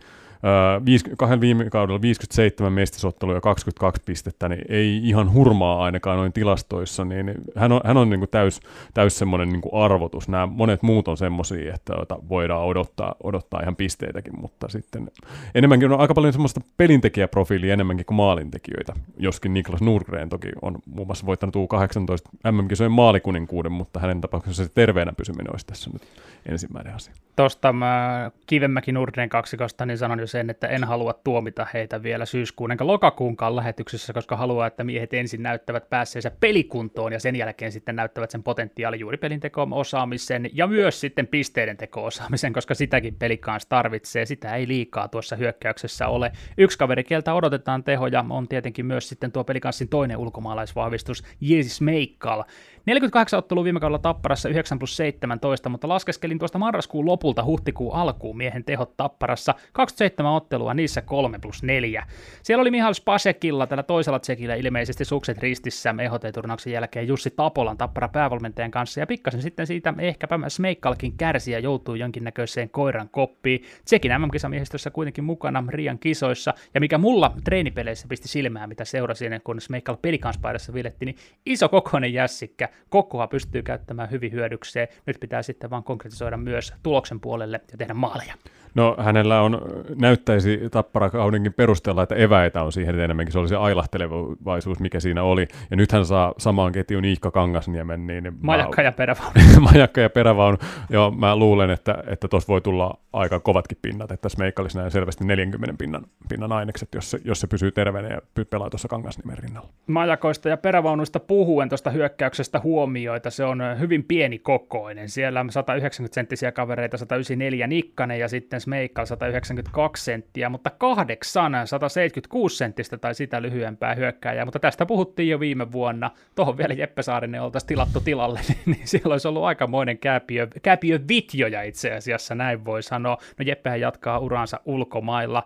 [1.18, 7.06] kahden viime kaudella 57 mestisottelua ja 22 pistettä, niin ei ihan hurmaa ainakaan noin tilastoissa,
[7.06, 8.60] niin hän on, hän on niin kuin täys,
[8.94, 10.28] täys semmoinen niin kuin arvotus.
[10.30, 11.94] Nämä monet muut on semmoisia, että
[12.30, 15.12] voidaan odottaa, odottaa ihan pisteitäkin, mutta sitten
[15.56, 21.08] enemmänkin on aika paljon semmoista pelintekijäprofiilia enemmänkin kuin maalintekijöitä, joskin Niklas Nurgren toki on muun
[21.08, 26.02] muassa voittanut U18 MM-kisojen maalikuninkuuden, mutta hänen tapauksessa se terveenä pysyminen olisi tässä nyt
[26.46, 27.14] ensimmäinen asia.
[27.36, 32.72] Tuosta mä Kivemäki Nurgren kaksikosta niin sanon sen, että en halua tuomita heitä vielä syyskuun
[32.72, 37.96] enkä lokakuunkaan lähetyksessä, koska haluaa, että miehet ensin näyttävät päässeensä pelikuntoon ja sen jälkeen sitten
[37.96, 43.38] näyttävät sen potentiaali juuri pelinteko osaamisen ja myös sitten pisteiden teko osaamisen, koska sitäkin peli
[43.38, 44.26] kanssa tarvitsee.
[44.26, 46.32] Sitä ei liikaa tuossa hyökkäyksessä ole.
[46.58, 52.44] Yksi kaveri, kieltä odotetaan tehoja, on tietenkin myös sitten tuo pelikanssin toinen ulkomaalaisvahvistus, Jeesis Meikkal.
[52.86, 58.38] 48 ottelua viime kaudella Tapparassa 9 plus 17, mutta laskeskelin tuosta marraskuun lopulta huhtikuun alkuun
[58.38, 62.06] miehen tehot Tapparassa 27 ottelua, niissä 3 plus 4.
[62.44, 68.08] Siellä oli Mihal Spasekilla, tällä toisella tsekillä ilmeisesti sukset ristissä EHT-turnauksen jälkeen Jussi Tapolan Tappara
[68.08, 73.64] päävalmentajan kanssa, ja pikkasen sitten siitä ehkäpä Smeikkalkin kärsi ja joutui jonkinnäköiseen koiran koppiin.
[73.86, 79.62] Tsekin MM-kisamiehistössä kuitenkin mukana Rian kisoissa, ja mikä mulla treenipeleissä pisti silmään, mitä seurasin, kun
[79.62, 84.88] Smeikkal pelikanspaidassa viletti, niin iso kokoinen jässikkä, kokoa pystyy käyttämään hyvin hyödykseen.
[85.06, 88.34] Nyt pitää sitten vaan konkretisoida myös tuloksen puolelle ja tehdä maaleja.
[88.76, 89.62] No hänellä on,
[89.96, 95.48] näyttäisi tapparakaudenkin perusteella, että eväitä on siihen enemmänkin, se oli se ailahtelevaisuus, mikä siinä oli.
[95.72, 98.08] Ja nyt hän saa samaan ketjun Iikka Kangasniemen.
[98.08, 99.40] Niin Majakka mä, ja perävaunu.
[99.60, 100.58] majakka ja perävaunu.
[100.90, 104.92] Joo, mä luulen, että että tuossa voi tulla aika kovatkin pinnat, että Smeikka olisi näin
[104.92, 109.38] selvästi 40 pinnan, pinnan ainekset, jos se, jos se pysyy terveenä ja pelaa tuossa Kangasniemen
[109.38, 109.70] rinnalla.
[109.88, 115.10] Majakoista ja perävaunuista puhuen tuosta hyökkäyksestä huomioita, se on hyvin pieni kokoinen.
[115.10, 122.58] Siellä on 190 senttisiä kavereita, 194 Nikkanen ja sitten Smeikkal 192 senttiä, mutta kahdeksan 176
[122.58, 126.12] senttistä tai sitä lyhyempää hyökkääjää, mutta tästä puhuttiin jo viime vuonna.
[126.36, 131.00] Tuohon vielä Jeppe Saarinen oltaisiin tilattu tilalle, niin, niin siellä olisi ollut aikamoinen kääpiö, kääpiö
[131.08, 133.18] vitjoja itse asiassa, näin voi sanoa.
[133.38, 135.44] No Jeppehän jatkaa uransa ulkomailla.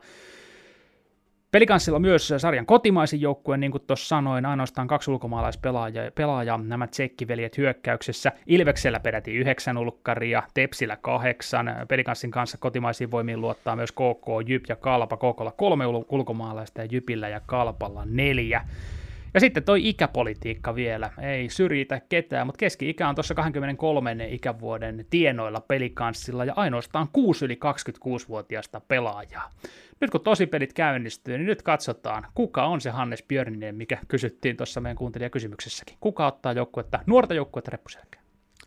[1.52, 7.58] Pelikanssilla myös sarjan kotimaisin joukkue, niin kuin tuossa sanoin, ainoastaan kaksi ulkomaalaispelaajaa, pelaajaa, nämä tsekkiveljet
[7.58, 8.32] hyökkäyksessä.
[8.48, 14.76] Ilveksellä peräti yhdeksän ulkkaria, Tepsillä kahdeksan, Pelikanssin kanssa kotimaisiin voimiin luottaa myös KK, Jyp ja
[14.76, 18.62] Kalpa, KKlla kolme ulkomaalaista ja Jypillä ja Kalpalla neljä.
[19.34, 25.62] Ja sitten toi ikäpolitiikka vielä, ei syrjitä ketään, mutta keski-ikä on tuossa 23 ikävuoden tienoilla
[25.62, 29.50] pelikanssilla ja ainoastaan 6 yli 26-vuotiaasta pelaajaa.
[30.02, 34.82] Nyt kun tosipelit käynnistyy, niin nyt katsotaan, kuka on se Hannes Björninen, mikä kysyttiin tuossa
[34.82, 35.98] meidän kuuntelijakysymyksessäkin.
[36.00, 38.21] Kuka ottaa joukkuetta, nuorta joukkuetta reppuselkään?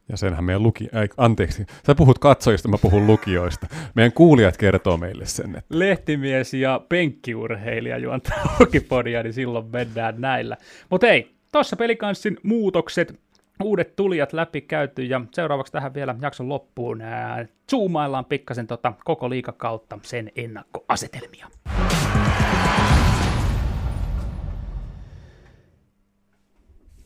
[0.08, 0.84] Ja senhän meidän luki...
[0.84, 3.66] Ei, anteeksi, sä puhut katsojista, mä puhun lukijoista.
[3.94, 5.56] Meidän kuulijat kertoo meille sen.
[5.56, 5.78] Että...
[5.78, 10.56] Lehtimies ja penkkiurheilija juontaa Hokipodia, niin silloin mennään näillä.
[10.90, 13.20] Mutta ei, tuossa pelikanssin muutokset,
[13.64, 19.30] uudet tulijat läpi käyty ja seuraavaksi tähän vielä jakson loppuun ää, zoomaillaan pikkasen tota koko
[19.30, 21.46] liikakautta sen ennakkoasetelmia.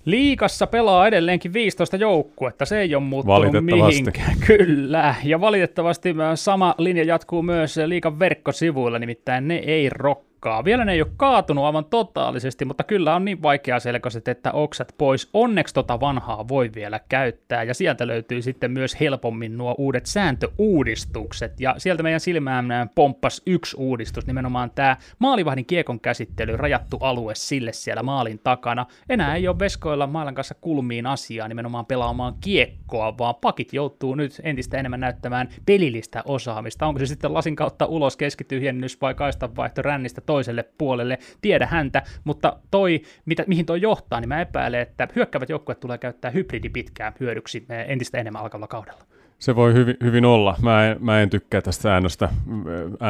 [0.08, 4.36] Liikassa pelaa edelleenkin 15 joukkuetta, se ei ole muuttunut mihinkään.
[4.46, 10.64] Kyllä, ja valitettavasti sama linja jatkuu myös liikan verkkosivuilla, nimittäin ne ei rock uhkaa.
[10.64, 14.94] Vielä ne ei ole kaatunut aivan totaalisesti, mutta kyllä on niin vaikea selkoiset, että oksat
[14.98, 15.28] pois.
[15.32, 21.60] Onneksi tota vanhaa voi vielä käyttää, ja sieltä löytyy sitten myös helpommin nuo uudet sääntöuudistukset.
[21.60, 27.72] Ja sieltä meidän silmään pomppas yksi uudistus, nimenomaan tämä maalivahdin kiekon käsittely, rajattu alue sille
[27.72, 28.86] siellä maalin takana.
[29.08, 34.40] Enää ei ole veskoilla maailman kanssa kulmiin asiaa nimenomaan pelaamaan kiekkoa, vaan pakit joutuu nyt
[34.42, 36.86] entistä enemmän näyttämään pelillistä osaamista.
[36.86, 42.56] Onko se sitten lasin kautta ulos keskityhjennys vai kaistanvaihto rännistä toiselle puolelle, tiedä häntä, mutta
[42.70, 47.66] toi, mitä, mihin toi johtaa, niin mä epäilen, että hyökkävät joukkueet tulee käyttää hybridipitkää hyödyksi
[47.68, 49.02] eh, entistä enemmän alkavalla kaudella.
[49.38, 50.56] Se voi hyvin, hyvin olla.
[50.62, 52.28] Mä en, mä en tykkää tästä säännöstä.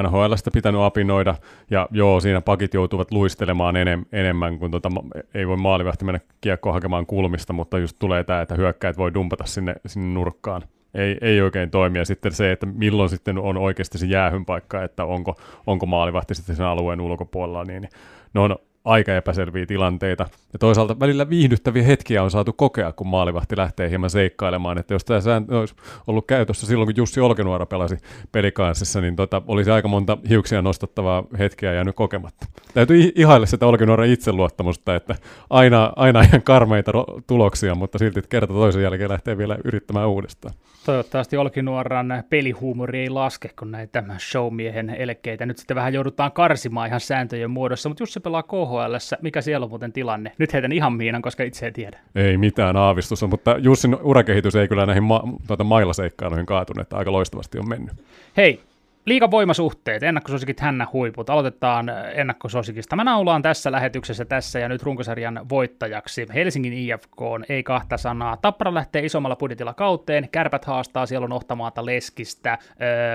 [0.03, 1.35] NHLstä pitänyt apinoida,
[1.71, 4.89] ja joo, siinä pakit joutuvat luistelemaan enem, enemmän, kun tota,
[5.35, 9.45] ei voi maalivahti mennä kiekkoa hakemaan kulmista, mutta just tulee tämä, että hyökkäät voi dumpata
[9.47, 10.63] sinne, sinne nurkkaan
[10.95, 11.99] ei, ei oikein toimi.
[11.99, 16.35] Ja sitten se, että milloin sitten on oikeasti se jäähyn paikka, että onko, onko maalivahti
[16.35, 17.89] sitten sen alueen ulkopuolella, niin
[18.35, 20.27] ne on aika epäselviä tilanteita.
[20.53, 24.79] Ja toisaalta välillä viihdyttäviä hetkiä on saatu kokea, kun maalivahti lähtee hieman seikkailemaan.
[24.79, 25.75] Että jos tämä sääntö olisi
[26.07, 27.97] ollut käytössä silloin, kun Jussi Olkenuora pelasi
[28.33, 32.47] pelikanssissa, niin tota, olisi aika monta hiuksia nostattavaa hetkeä jäänyt kokematta.
[32.75, 35.15] Täytyy ihailla sitä Olkenuoran itseluottamusta, että
[35.51, 36.93] aina, aina ihan karmeita
[37.27, 40.55] tuloksia, mutta silti kerta toisen jälkeen lähtee vielä yrittämään uudestaan.
[40.89, 47.01] Toivottavasti Olkinuoran pelihuumori ei laske, kun näitä showmiehen elkeitä nyt sitten vähän joudutaan karsimaan ihan
[47.01, 50.33] sääntöjen muodossa, mutta Jussi pelaa KHL, mikä siellä on muuten tilanne?
[50.39, 51.99] Nyt heitän ihan miinan, koska itse en tiedä.
[52.15, 57.13] Ei mitään aavistusta, mutta Jussin urakehitys ei kyllä näihin ma- tuota mailaseikkailuihin kaatunut, että aika
[57.13, 57.93] loistavasti on mennyt.
[58.37, 58.61] Hei,
[59.09, 61.31] Liikan voimasuhteet, ennakkosuosikit Hännä huiput.
[61.31, 62.97] Aloitetaan ennakkosuosikista.
[62.97, 66.27] Mä naulaan tässä lähetyksessä tässä ja nyt runkosarjan voittajaksi.
[66.35, 68.37] Helsingin IFK on ei kahta sanaa.
[68.37, 70.29] Tappara lähtee isommalla budjetilla kauteen.
[70.33, 72.59] Kärpät haastaa, siellä on Ohtamaata Leskistä.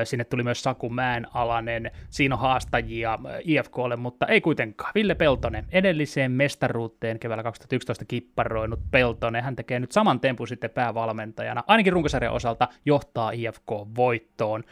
[0.03, 1.91] sinne tuli myös Saku Mäenalainen.
[2.09, 4.91] Siinä on haastajia IFKlle, mutta ei kuitenkaan.
[4.95, 9.43] Ville Peltonen, edelliseen mestaruuteen keväällä 2011 kipparoinut Peltonen.
[9.43, 11.63] Hän tekee nyt saman tempun sitten päävalmentajana.
[11.67, 14.63] Ainakin runkosarjan osalta johtaa IFK voittoon.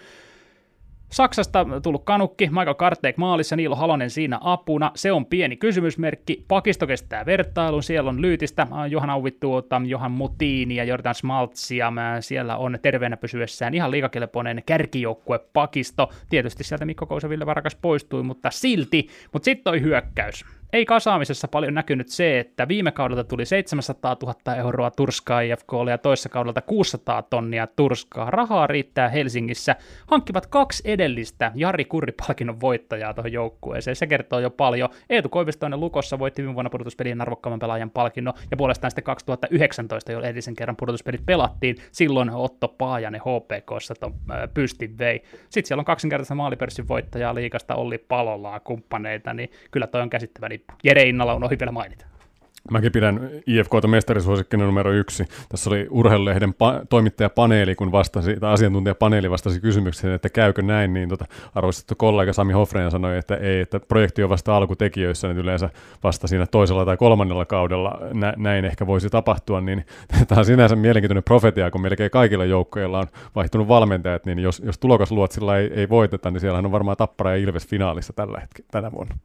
[1.11, 4.91] Saksasta tullut kanukki, Michael Karteek maalissa, Niilo Halonen siinä apuna.
[4.95, 6.45] Se on pieni kysymysmerkki.
[6.47, 7.83] Pakisto kestää vertailun.
[7.83, 11.93] Siellä on Lyytistä, äh, Johan Auvittuota, Johan Mutiini ja Jordan Smaltsia.
[12.19, 16.09] Siellä on terveenä pysyessään ihan liikakelpoinen kärkijoukkue Pakisto.
[16.29, 19.07] Tietysti sieltä Mikko Kousaville Varakas poistui, mutta silti.
[19.33, 24.55] Mutta sitten toi hyökkäys ei kasaamisessa paljon näkynyt se, että viime kaudelta tuli 700 000
[24.55, 28.31] euroa turskaa IFKlle ja toissa kaudelta 600 tonnia turskaa.
[28.31, 29.75] Rahaa riittää Helsingissä.
[30.07, 33.95] Hankkivat kaksi edellistä Jari Kurri-palkinnon voittajaa tuohon joukkueeseen.
[33.95, 34.89] Se kertoo jo paljon.
[35.09, 40.19] Eetu Koivistoinen Lukossa voitti viime vuonna pudotuspelien arvokkaamman pelaajan palkinnon ja puolestaan sitten 2019, jo
[40.19, 41.75] edellisen kerran pudotuspelit pelattiin.
[41.91, 44.13] Silloin Otto Paajanen HPKssa ton
[44.53, 45.23] pystin vei.
[45.49, 50.47] Sitten siellä on kaksinkertaista maalipörssin voittajaa liikasta Olli Palolaa kumppaneita, niin kyllä toi on käsittävä
[50.67, 50.73] lippu.
[50.83, 52.05] Jere Innala on ohi vielä mainita.
[52.71, 55.25] Mäkin pidän IFKta mestarisuosikkina numero yksi.
[55.49, 61.09] Tässä oli urheilulehden pa- toimittajapaneeli, kun vastasi, tai asiantuntijapaneeli vastasi kysymykseen, että käykö näin, niin
[61.09, 65.69] tota, arvostettu kollega Sami Hofreen sanoi, että ei, että projekti on vasta alkutekijöissä, niin yleensä
[66.03, 69.85] vasta siinä toisella tai kolmannella kaudella nä- näin ehkä voisi tapahtua, niin
[70.27, 74.77] tämä on sinänsä mielenkiintoinen profetia, kun melkein kaikilla joukkoilla on vaihtunut valmentajat, niin jos, jos
[74.79, 78.91] tulokasluotsilla ei, ei voiteta, niin siellähän on varmaan Tappara ja Ilves finaalissa tällä hetkellä, tänä
[78.91, 79.15] vuonna.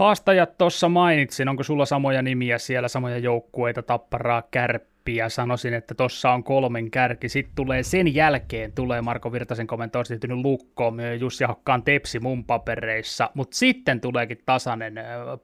[0.00, 6.30] Haastajat tuossa mainitsin, onko sulla samoja nimiä siellä, samoja joukkueita, Tapparaa, Kärppiä, sanoisin, että tuossa
[6.30, 11.82] on kolmen kärki, sitten tulee sen jälkeen, tulee Marko Virtasen komentoon siirtynyt lukko, Jussi Hakkaan
[11.82, 14.94] Tepsi mun papereissa, mutta sitten tuleekin tasainen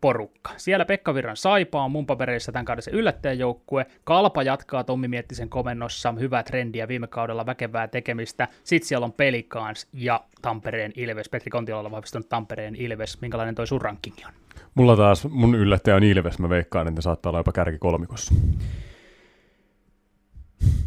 [0.00, 0.50] porukka.
[0.56, 6.14] Siellä Pekka Virran Saipa on mun papereissa tämän kauden yllättäjäjoukkue, Kalpa jatkaa Tommi Miettisen komennossa,
[6.20, 11.88] hyvää trendiä viime kaudella, väkevää tekemistä, sitten siellä on Pelikans ja Tampereen Ilves, Petri Kontiola
[11.88, 14.45] on vahvistunut Tampereen Ilves, minkälainen toi sun rankingi on?
[14.76, 18.34] Mulla taas mun yllättäjä on Ilves, mä veikkaan, että ne saattaa olla jopa kärki kolmikossa.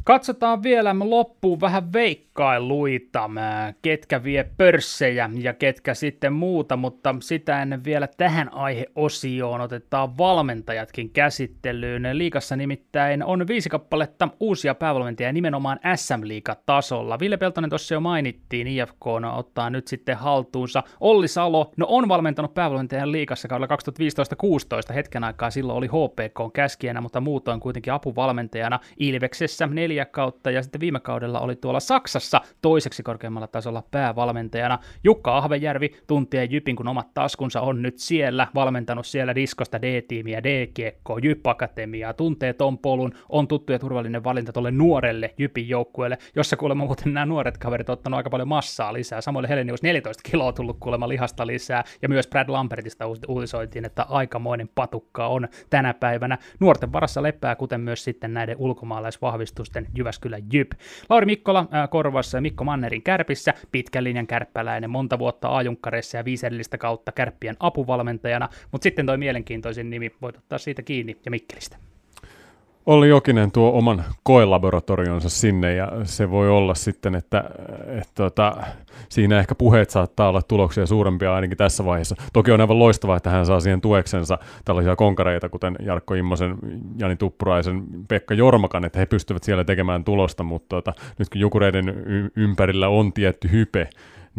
[0.03, 3.29] Katsotaan vielä loppuun vähän veikkailuita,
[3.81, 11.09] ketkä vie pörssejä ja ketkä sitten muuta, mutta sitä ennen vielä tähän aiheosioon otetaan valmentajatkin
[11.09, 12.07] käsittelyyn.
[12.13, 17.19] Liikassa nimittäin on viisi kappaletta uusia päävalmentajia nimenomaan SM-liigatasolla.
[17.19, 20.83] Ville Peltonen tuossa jo mainittiin, IFK no, ottaa nyt sitten haltuunsa.
[20.99, 23.75] Olli Salo, no on valmentanut päävalmentajan liikassa kaudella
[24.91, 30.63] 2015-16, hetken aikaa silloin oli HPK käskijänä, mutta muutoin kuitenkin apuvalmentajana Ilveksessä neljä kautta ja
[30.63, 34.79] sitten viime kaudella oli tuolla Saksassa toiseksi korkeammalla tasolla päävalmentajana.
[35.03, 41.19] Jukka Ahvejärvi tuntee Jypin, kun omat taskunsa on nyt siellä, valmentanut siellä diskosta D-tiimiä, D-kiekkoa,
[41.23, 46.57] Jyp Akatemiaa, tuntee ton polun, on tuttu ja turvallinen valinta tuolle nuorelle Jypin joukkueelle, jossa
[46.57, 49.21] kuulemma muuten nämä nuoret kaverit ottanut aika paljon massaa lisää.
[49.21, 54.69] Samoin Helenius 14 kiloa tullut kuulemma lihasta lisää, ja myös Brad Lambertista uutisoitiin, että aikamoinen
[54.75, 56.37] patukka on tänä päivänä.
[56.59, 59.48] Nuorten varassa lepää, kuten myös sitten näiden ulkomaalaisvahvistusten
[59.97, 60.71] Jyväskylän Jyp.
[61.09, 66.77] Lauri Mikkola korvassa ja Mikko Mannerin kärpissä, pitkän linjan kärppäläinen, monta vuotta ajunkkareissa ja viisellistä
[66.77, 71.77] kautta kärppien apuvalmentajana, mutta sitten toi mielenkiintoisin nimi, voit ottaa siitä kiinni ja Mikkelistä.
[72.85, 77.43] Olli Jokinen tuo oman koelaboratorionsa sinne ja se voi olla sitten, että,
[77.87, 78.57] että tota,
[79.09, 82.15] siinä ehkä puheet saattaa olla tuloksia suurempia ainakin tässä vaiheessa.
[82.33, 86.55] Toki on aivan loistavaa, että hän saa siihen tueksensa tällaisia konkareita, kuten Jarkko Immosen,
[86.97, 92.03] Jani Tuppuraisen, Pekka Jormakan, että he pystyvät siellä tekemään tulosta, mutta tota, nyt kun Jukureiden
[92.35, 93.89] ympärillä on tietty hype,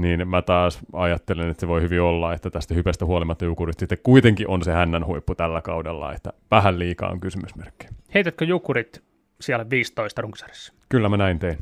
[0.01, 3.99] niin mä taas ajattelen, että se voi hyvin olla, että tästä hypestä huolimatta Jukurit sitten
[4.03, 7.87] kuitenkin on se hännän huippu tällä kaudella, että vähän liikaa on kysymysmerkki.
[8.15, 9.03] Heitätkö Jukurit
[9.41, 10.73] siellä 15 runkosarjassa?
[10.89, 11.59] Kyllä mä näin tein.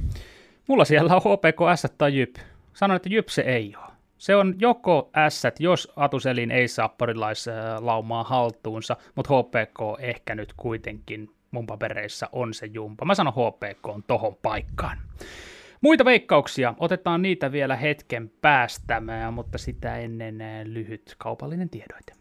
[0.68, 2.36] Mulla siellä on HPK, S tai Jyp.
[2.72, 3.88] Sanoin, että Jyp se ei ole.
[4.18, 11.30] Se on joko S, jos Atuselin ei saa porilaislaumaa haltuunsa, mutta HPK ehkä nyt kuitenkin
[11.50, 13.04] mun papereissa on se jumpa.
[13.04, 14.98] Mä sanon HPK on tohon paikkaan.
[15.80, 22.12] Muita veikkauksia, otetaan niitä vielä hetken päästä, mutta sitä ennen lyhyt kaupallinen tiedoite.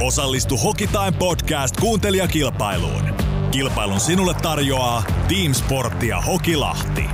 [0.00, 3.02] Osallistu Hokitime Podcast kuuntelijakilpailuun.
[3.50, 7.04] Kilpailun sinulle tarjoaa Team Sport ja Hokilahti.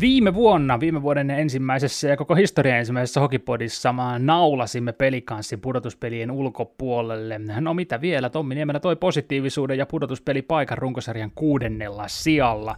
[0.00, 7.38] Viime vuonna, viime vuoden ensimmäisessä ja koko historian ensimmäisessä Hokipodissa naulasimme pelikanssin pudotuspelien ulkopuolelle.
[7.38, 12.76] No mitä vielä, Tommi Niemelä toi positiivisuuden ja pudotuspelipaikan runkosarjan kuudennella sijalla.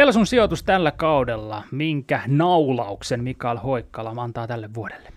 [0.00, 5.08] Pelsun sijoitus tällä kaudella, minkä naulauksen Mikael Hoikkala antaa tälle vuodelle?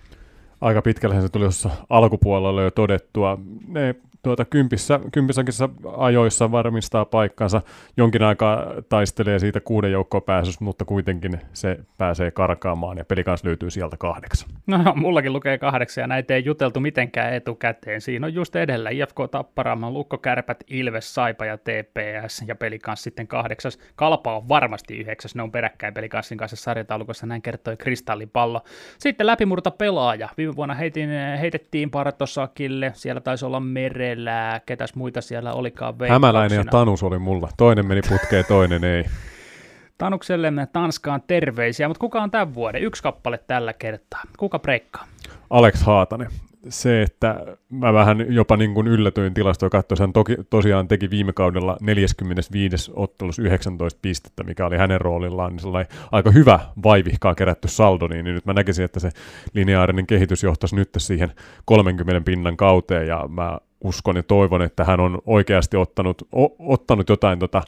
[0.62, 3.38] Aika pitkälle se tuli tuossa alkupuolella jo todettua.
[3.67, 5.53] Ne tuota, kympissä, kympissäkin
[5.97, 7.62] ajoissa varmistaa paikkansa.
[7.97, 13.47] Jonkin aikaa taistelee siitä kuuden joukkoon pääsystä, mutta kuitenkin se pääsee karkaamaan ja peli kanssa
[13.47, 14.49] löytyy sieltä kahdeksan.
[14.67, 18.01] No, mullakin lukee kahdeksan ja näitä ei juteltu mitenkään etukäteen.
[18.01, 23.03] Siinä on just edellä IFK Tappara, Lukko Kärpät, Ilves, Saipa ja TPS ja peli kanssa
[23.03, 23.79] sitten kahdeksas.
[23.95, 28.62] Kalpa on varmasti yhdeksäs, ne on peräkkäin pelikanssin kanssa sarjataulukossa, näin kertoi Kristallipallo.
[28.97, 30.29] Sitten läpimurta pelaaja.
[30.38, 31.09] Viime vuonna heitin,
[31.39, 37.19] heitettiin Partosakille, siellä taisi olla Mere, siellä, ketäs muita siellä olikaan Hämäläinen ja Tanus oli
[37.19, 37.49] mulla.
[37.58, 39.06] Toinen meni putkeen, toinen ei.
[39.97, 42.84] Tanukselle Tanskaan terveisiä, mutta kuka on tämän vuoden?
[42.84, 44.21] Yksi kappale tällä kertaa.
[44.38, 45.08] Kuka breikkaa?
[45.49, 46.30] Alex Haatanen
[46.69, 51.34] se, että mä vähän jopa niin kuin yllätyin tilastoja katsoin, hän toki, tosiaan teki viime
[51.34, 52.91] kaudella 45.
[52.95, 58.36] ottelussa 19 pistettä, mikä oli hänen roolillaan, niin aika hyvä vaivihkaa kerätty saldo, niin, niin
[58.36, 59.10] nyt mä näkisin, että se
[59.54, 61.32] lineaarinen kehitys johtaisi nyt siihen
[61.65, 67.10] 30 pinnan kauteen, ja mä uskon ja toivon, että hän on oikeasti ottanut, o, ottanut
[67.10, 67.62] jotain tota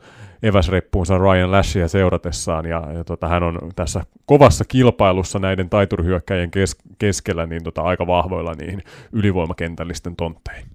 [0.44, 6.78] eväsreppuunsa Ryan Lashia seuratessaan, ja, ja tota, hän on tässä kovassa kilpailussa näiden taiturihyökkäjien kes,
[7.00, 10.66] keskellä niin tota, aika vahvoilla niihin ylivoimakentällisten tontteihin.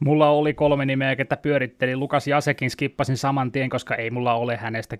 [0.00, 1.96] Mulla oli kolme nimeä, ketä pyöritteli.
[1.96, 4.96] Lukas Jasekin skippasin saman tien, koska ei mulla ole hänestä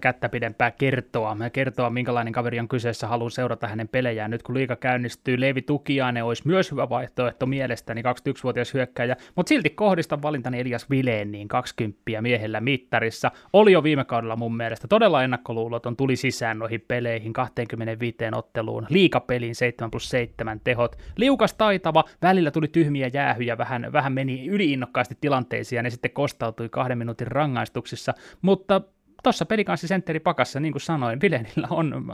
[0.00, 1.34] kättä pidempää kertoa.
[1.34, 4.30] Mä kertoa, minkälainen kaveri on kyseessä, haluan seurata hänen pelejään.
[4.30, 9.70] Nyt kun liika käynnistyy, Leevi Tukiainen olisi myös hyvä vaihtoehto mielestäni, 21-vuotias hyökkäjä, mutta silti
[9.70, 13.30] kohdistan valintani Elias Vileen, niin 20 miehellä mittarissa.
[13.52, 19.54] Oli jo viime kaudella mun mielestä todella ennakkoluuloton, tuli sisään noihin peleihin 25 otteluun, liikapeliin
[19.54, 25.76] 7 plus 7 tehot, liukas taitava, välillä tuli tyhmiä jäähyjä, vähän, vähän meni yliinnokkaasti tilanteisiin
[25.76, 28.80] ja ne sitten kostautui kahden minuutin rangaistuksissa, mutta
[29.22, 32.06] tuossa pelikanssi sentteri pakassa, niin kuin sanoin, Vilenillä on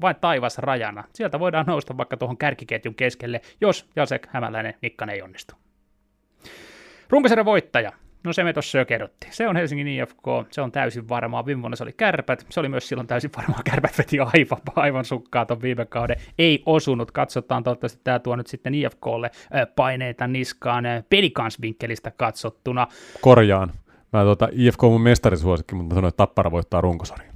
[0.00, 1.04] vain taivas rajana.
[1.12, 5.54] Sieltä voidaan nousta vaikka tuohon kärkiketjun keskelle, jos Jasek Hämäläinen Nikkan ei onnistu.
[7.10, 7.92] Runkosarjan voittaja.
[8.24, 9.32] No se me tuossa jo kerrottiin.
[9.32, 11.46] Se on Helsingin IFK, se on täysin varmaa.
[11.46, 13.60] Viime vuonna se oli kärpät, se oli myös silloin täysin varmaa.
[13.70, 16.16] Kärpät veti aivan, aivan sukkaa ton viime kauden.
[16.38, 19.30] Ei osunut, katsotaan toivottavasti tämä tuo nyt sitten IFKlle
[19.76, 22.86] paineita niskaan pelikansvinkkelistä katsottuna.
[23.20, 23.72] Korjaan.
[24.12, 27.33] Mä tota, IFK on mun mestarisuosikki, mutta mä sanoin, että Tappara voittaa runkosarjan.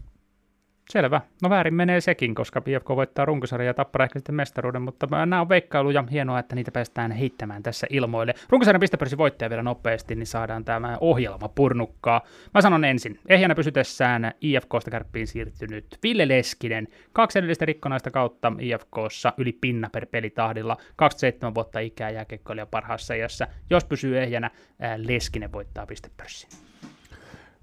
[0.93, 1.21] Selvä.
[1.43, 5.41] No väärin menee sekin, koska PFK voittaa runkosarjan ja tappara ehkä sitten mestaruuden, mutta nämä
[5.41, 6.05] on veikkailuja.
[6.11, 8.35] Hienoa, että niitä päästään heittämään tässä ilmoille.
[8.49, 12.25] Runkosarjan pistepörssi voittaja vielä nopeasti, niin saadaan tämä ohjelma purnukkaa.
[12.55, 16.89] Mä sanon ensin, ehjänä pysytessään IFKsta kärppiin siirtynyt Ville Leskinen.
[17.13, 20.77] Kaksi edellistä rikkonaista kautta IFKssa yli pinna per pelitahdilla.
[20.97, 23.49] 27 vuotta ikää jääkekkoilija parhaassa iässä.
[23.71, 24.51] Jos pysyy ehjänä,
[24.97, 26.68] Leskinen voittaa pistepörssin.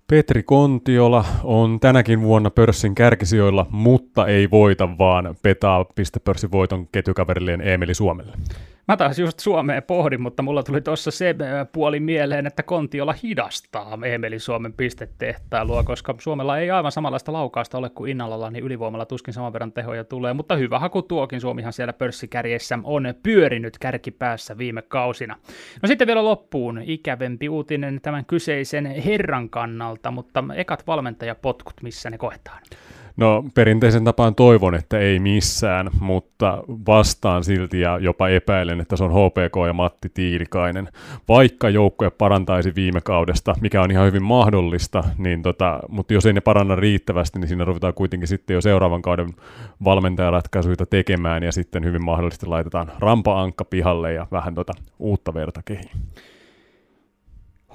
[0.08, 7.62] Petri Kontiola on tänäkin vuonna pörssin kärkisijoilla, mutta ei voita, vaan petaa pistepörssin voiton ketjukaverilleen
[7.62, 8.34] Emeli Suomelle.
[8.88, 13.15] Mä taas just Suomeen pohdin, mutta mulla tuli tuossa se äh, puoli mieleen, että Kontiola
[13.23, 19.05] hidastaa Emeli Suomen pistetehtailua, koska Suomella ei aivan samanlaista laukausta ole kuin Innalalla, niin ylivoimalla
[19.05, 21.41] tuskin saman verran tehoja tulee, mutta hyvä haku tuokin.
[21.41, 25.36] Suomihan siellä pörssikärjessä on pyörinyt kärkipäässä viime kausina.
[25.81, 32.17] No sitten vielä loppuun ikävempi uutinen tämän kyseisen herran kannalta, mutta ekat valmentajapotkut, missä ne
[32.17, 32.61] koetaan?
[33.18, 39.03] No perinteisen tapaan toivon, että ei missään, mutta vastaan silti ja jopa epäilen, että se
[39.03, 40.89] on HPK ja Matti Tiilikainen.
[41.28, 46.34] Vaikka joukkoja parantaisi viime kaudesta, mikä on ihan hyvin mahdollista, niin tota, mutta jos ei
[46.34, 49.30] ne paranna riittävästi, niin siinä ruvetaan kuitenkin sitten jo seuraavan kauden
[49.84, 55.91] valmentajaratkaisuja tekemään ja sitten hyvin mahdollisesti laitetaan rampa-ankka pihalle ja vähän tota uutta verta kehiin.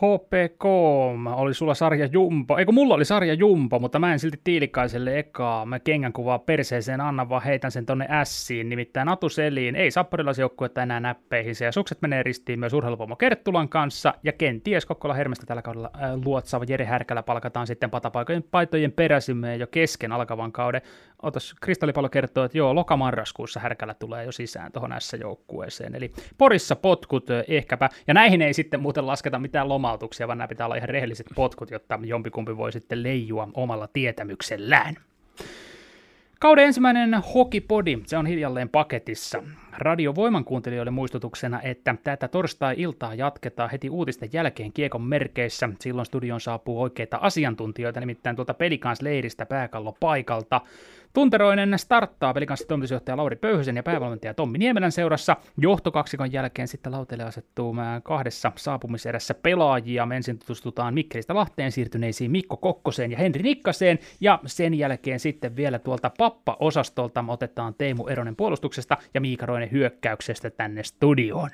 [0.01, 0.65] HPK
[1.37, 5.67] oli sulla sarja Jumpo, eikö mulla oli sarja Jumpo, mutta mä en silti Tiilikaiselle ekaa,
[5.67, 10.83] mä kengän kuvaa perseeseen annan vaan heitän sen tonne ässiin, nimittäin Atu Seliin, ei sapporilaisjoukkuetta
[10.83, 15.63] enää näppeihin, ja sukset menee ristiin myös urheiluvoimo Kerttulan kanssa, ja kenties Kokkola Hermestä tällä
[15.63, 20.83] kaudella äh, luotsaava Jere Härkälä palkataan sitten patapaikojen paitojen peräsimeen jo kesken alkavan kauden.
[21.23, 27.31] Otas, Kristallipallo kertoo, että joo, lokamarraskuussa Härkälä tulee jo sisään tuohon S-joukkueeseen, eli Porissa potkut
[27.31, 30.77] äh, ehkäpä, ja näihin ei sitten muuten lasketa mitään lomaa huomautuksia, vaan nämä pitää olla
[30.77, 34.97] ihan rehelliset potkut, jotta jompikumpi voi sitten leijua omalla tietämyksellään.
[36.41, 39.43] Kauden ensimmäinen Hokipodi, se on hiljalleen paketissa.
[39.79, 45.69] Radio Voiman kuuntelijoille muistutuksena, että tätä torstai-iltaa jatketaan heti uutisten jälkeen Kiekon merkeissä.
[45.81, 50.61] Silloin studion saapuu oikeita asiantuntijoita, nimittäin tuolta Pelikans-leiristä pääkallo paikalta.
[51.13, 55.37] Tunteroinen starttaa pelikanssi toimitusjohtaja Lauri Pöyhösen ja päävalmentaja Tommi Niemelän seurassa.
[55.57, 60.07] Johtokaksikon jälkeen sitten lauteelle asettuu kahdessa saapumiserässä pelaajia.
[60.07, 63.99] Me ensin tutustutaan Mikkelistä Lahteen siirtyneisiin Mikko Kokkoseen ja Henri Nikkaseen.
[64.21, 70.51] Ja sen jälkeen sitten vielä tuolta Pappa-osastolta otetaan Teemu Eronen puolustuksesta ja Miika Roinen hyökkäyksestä
[70.51, 71.51] tänne studioon.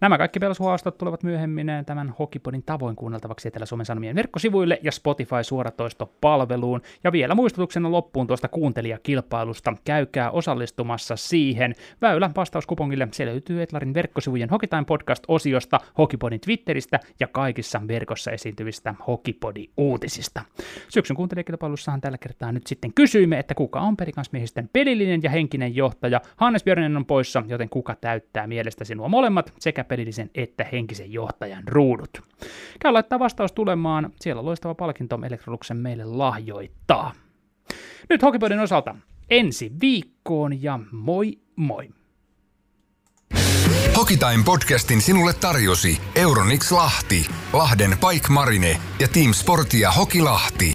[0.00, 6.82] Nämä kaikki pelashuhaastot tulevat myöhemmin tämän Hokipodin tavoin kuunneltavaksi Etelä-Suomen Sanomien verkkosivuille ja Spotify-suoratoistopalveluun.
[7.04, 9.74] Ja vielä muistutuksena loppuun tuosta kuuntelijakilpailusta.
[9.84, 11.74] Käykää osallistumassa siihen.
[12.02, 20.42] Väylä vastauskupongille se löytyy Etlarin verkkosivujen Hokitime podcast-osiosta, Hokipodin Twitteristä ja kaikissa verkossa esiintyvistä Hokipodi-uutisista.
[20.88, 26.20] Syksyn kuuntelijakilpailussahan tällä kertaa nyt sitten kysyimme, että kuka on perikansmiehisten pelillinen ja henkinen johtaja.
[26.36, 31.68] Hannes Björnen on poissa, joten kuka täyttää mielestäsi nuo molemmat sekä pelillisen että henkisen johtajan
[31.68, 32.22] ruudut.
[32.80, 37.12] Käy laittaa vastaus tulemaan, siellä loistava palkinto Electroluxen meille lahjoittaa.
[38.10, 38.94] Nyt Hokipodin osalta
[39.30, 41.88] ensi viikkoon ja moi moi!
[43.96, 50.64] Hokitime podcastin sinulle tarjosi Euronix Lahti, Lahden Pike Marine ja Team Sportia Hoki Lahti.